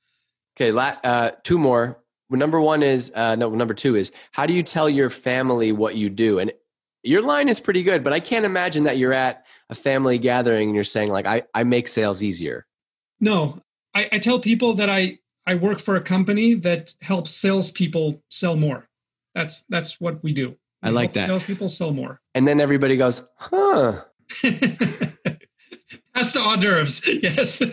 [0.57, 1.99] Okay, la- uh, two more.
[2.31, 3.51] Number one is uh, no.
[3.51, 6.39] Number two is how do you tell your family what you do?
[6.41, 6.53] And
[7.03, 10.69] your line is pretty good, but I can't imagine that you're at a family gathering
[10.69, 12.67] and you're saying like, "I I make sales easier."
[13.21, 13.63] No,
[13.95, 18.57] I, I tell people that I I work for a company that helps salespeople sell
[18.57, 18.89] more.
[19.35, 20.57] That's that's what we do.
[20.83, 21.29] I like that.
[21.29, 22.21] Salespeople sell more.
[22.37, 24.05] And then everybody goes, "Huh."
[26.17, 27.03] That's the hors d'oeuvres.
[27.23, 27.63] Yes.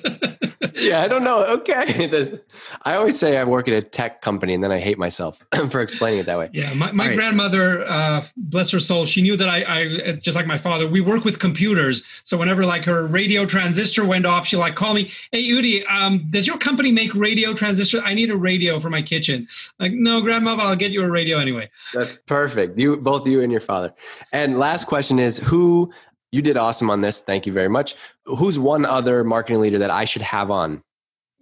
[0.76, 1.44] Yeah, I don't know.
[1.46, 2.32] Okay,
[2.84, 5.40] I always say I work at a tech company, and then I hate myself
[5.70, 6.50] for explaining it that way.
[6.52, 6.74] yeah.
[6.74, 7.16] My, my right.
[7.16, 11.00] grandmother, uh, bless her soul, she knew that I, I, just like my father, we
[11.00, 12.04] work with computers.
[12.24, 16.26] So whenever like her radio transistor went off, she like call me, Hey, Udi, um,
[16.32, 18.02] does your company make radio transistor?
[18.02, 19.48] I need a radio for my kitchen.
[19.80, 21.70] Like, no, grandma, I'll get you a radio anyway.
[21.94, 22.80] That's perfect.
[22.80, 23.94] You both you and your father.
[24.32, 25.94] And last question is who
[26.34, 27.22] you did awesome on this.
[27.22, 27.94] Thank you very much.
[28.26, 30.84] Who's one other marketing leader that I should have on?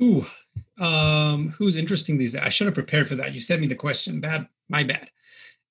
[0.04, 0.26] Ooh,
[0.82, 2.42] um, who's interesting these days?
[2.44, 3.32] I should have prepared for that.
[3.34, 4.20] You sent me the question.
[4.20, 5.10] Bad, my bad.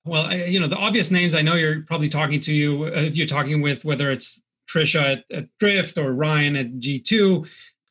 [0.06, 1.34] Well, I, you know the obvious names.
[1.34, 2.84] I know you're probably talking to you.
[2.84, 7.44] Uh, you're talking with whether it's Trisha at, at Drift or Ryan at G2.
[7.44, 7.48] I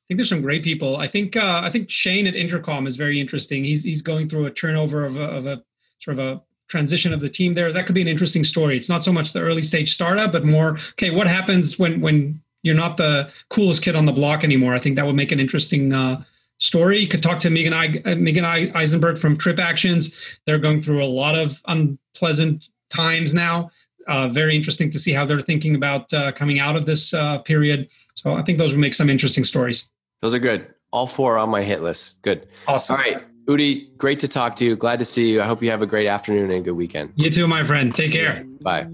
[0.07, 0.97] think there's some great people.
[0.97, 3.63] I think uh, I think Shane at Intercom is very interesting.
[3.63, 5.61] He's he's going through a turnover of a, of a
[5.99, 7.73] sort of a transition of the team there.
[7.73, 8.77] That could be an interesting story.
[8.77, 11.11] It's not so much the early stage startup, but more okay.
[11.11, 14.73] What happens when when you're not the coolest kid on the block anymore?
[14.73, 16.23] I think that would make an interesting uh,
[16.59, 16.99] story.
[16.99, 20.13] You could talk to Megan, I, uh, Megan I, Eisenberg from Trip Actions.
[20.45, 23.71] They're going through a lot of unpleasant times now.
[24.07, 27.37] Uh, very interesting to see how they're thinking about uh, coming out of this uh,
[27.39, 27.87] period.
[28.15, 29.89] So I think those would make some interesting stories.
[30.21, 30.73] Those are good.
[30.91, 32.21] All four are on my hit list.
[32.23, 32.47] Good.
[32.67, 32.97] Awesome.
[32.97, 33.23] All right.
[33.49, 34.75] Udi, great to talk to you.
[34.75, 35.41] Glad to see you.
[35.41, 37.11] I hope you have a great afternoon and a good weekend.
[37.15, 37.95] You too, my friend.
[37.95, 38.45] Take care.
[38.61, 38.87] Bye.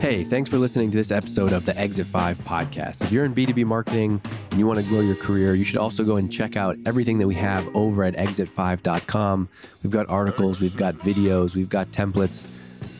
[0.00, 3.02] Hey, thanks for listening to this episode of the Exit 5 podcast.
[3.02, 6.04] If you're in B2B marketing and you want to grow your career, you should also
[6.04, 9.48] go and check out everything that we have over at exit5.com.
[9.82, 12.46] We've got articles, we've got videos, we've got templates.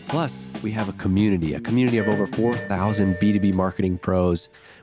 [0.08, 4.50] Plus, we have a community, a community of over 4,000 B2B marketing pros.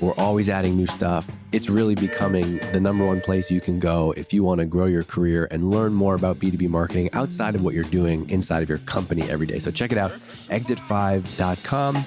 [0.00, 1.28] We're always adding new stuff.
[1.52, 4.86] It's really becoming the number one place you can go if you want to grow
[4.86, 8.68] your career and learn more about B2B marketing outside of what you're doing inside of
[8.68, 9.58] your company every day.
[9.58, 10.12] So check it out,
[10.48, 12.06] exit5.com.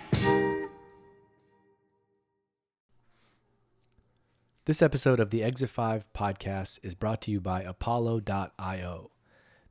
[4.71, 9.11] This episode of the Exit 5 podcast is brought to you by Apollo.io.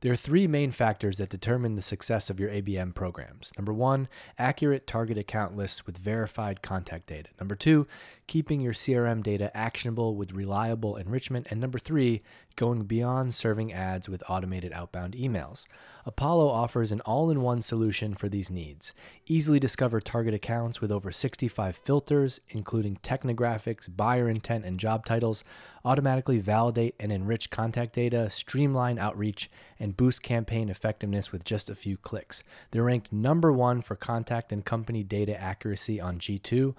[0.01, 3.51] There are three main factors that determine the success of your ABM programs.
[3.57, 7.31] Number one, accurate target account lists with verified contact data.
[7.39, 7.87] Number two,
[8.31, 11.45] keeping your CRM data actionable with reliable enrichment.
[11.49, 12.21] And number three,
[12.55, 15.67] going beyond serving ads with automated outbound emails.
[16.05, 18.93] Apollo offers an all in one solution for these needs.
[19.27, 25.43] Easily discover target accounts with over 65 filters, including technographics, buyer intent, and job titles.
[25.83, 31.75] Automatically validate and enrich contact data, streamline outreach, and boost campaign effectiveness with just a
[31.75, 32.43] few clicks.
[32.71, 36.73] They're ranked number one for contact and company data accuracy on G2.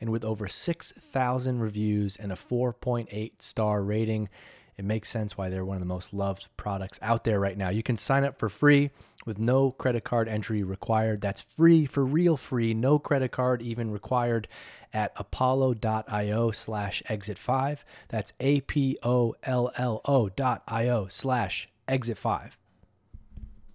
[0.00, 4.28] And with over 6,000 reviews and a 4.8 star rating,
[4.76, 7.68] It makes sense why they're one of the most loved products out there right now.
[7.68, 8.90] You can sign up for free
[9.26, 11.20] with no credit card entry required.
[11.20, 14.46] That's free for real free, no credit card even required
[14.92, 17.84] at apollo.io slash exit five.
[18.08, 22.57] That's A P O L L O dot I O slash exit five.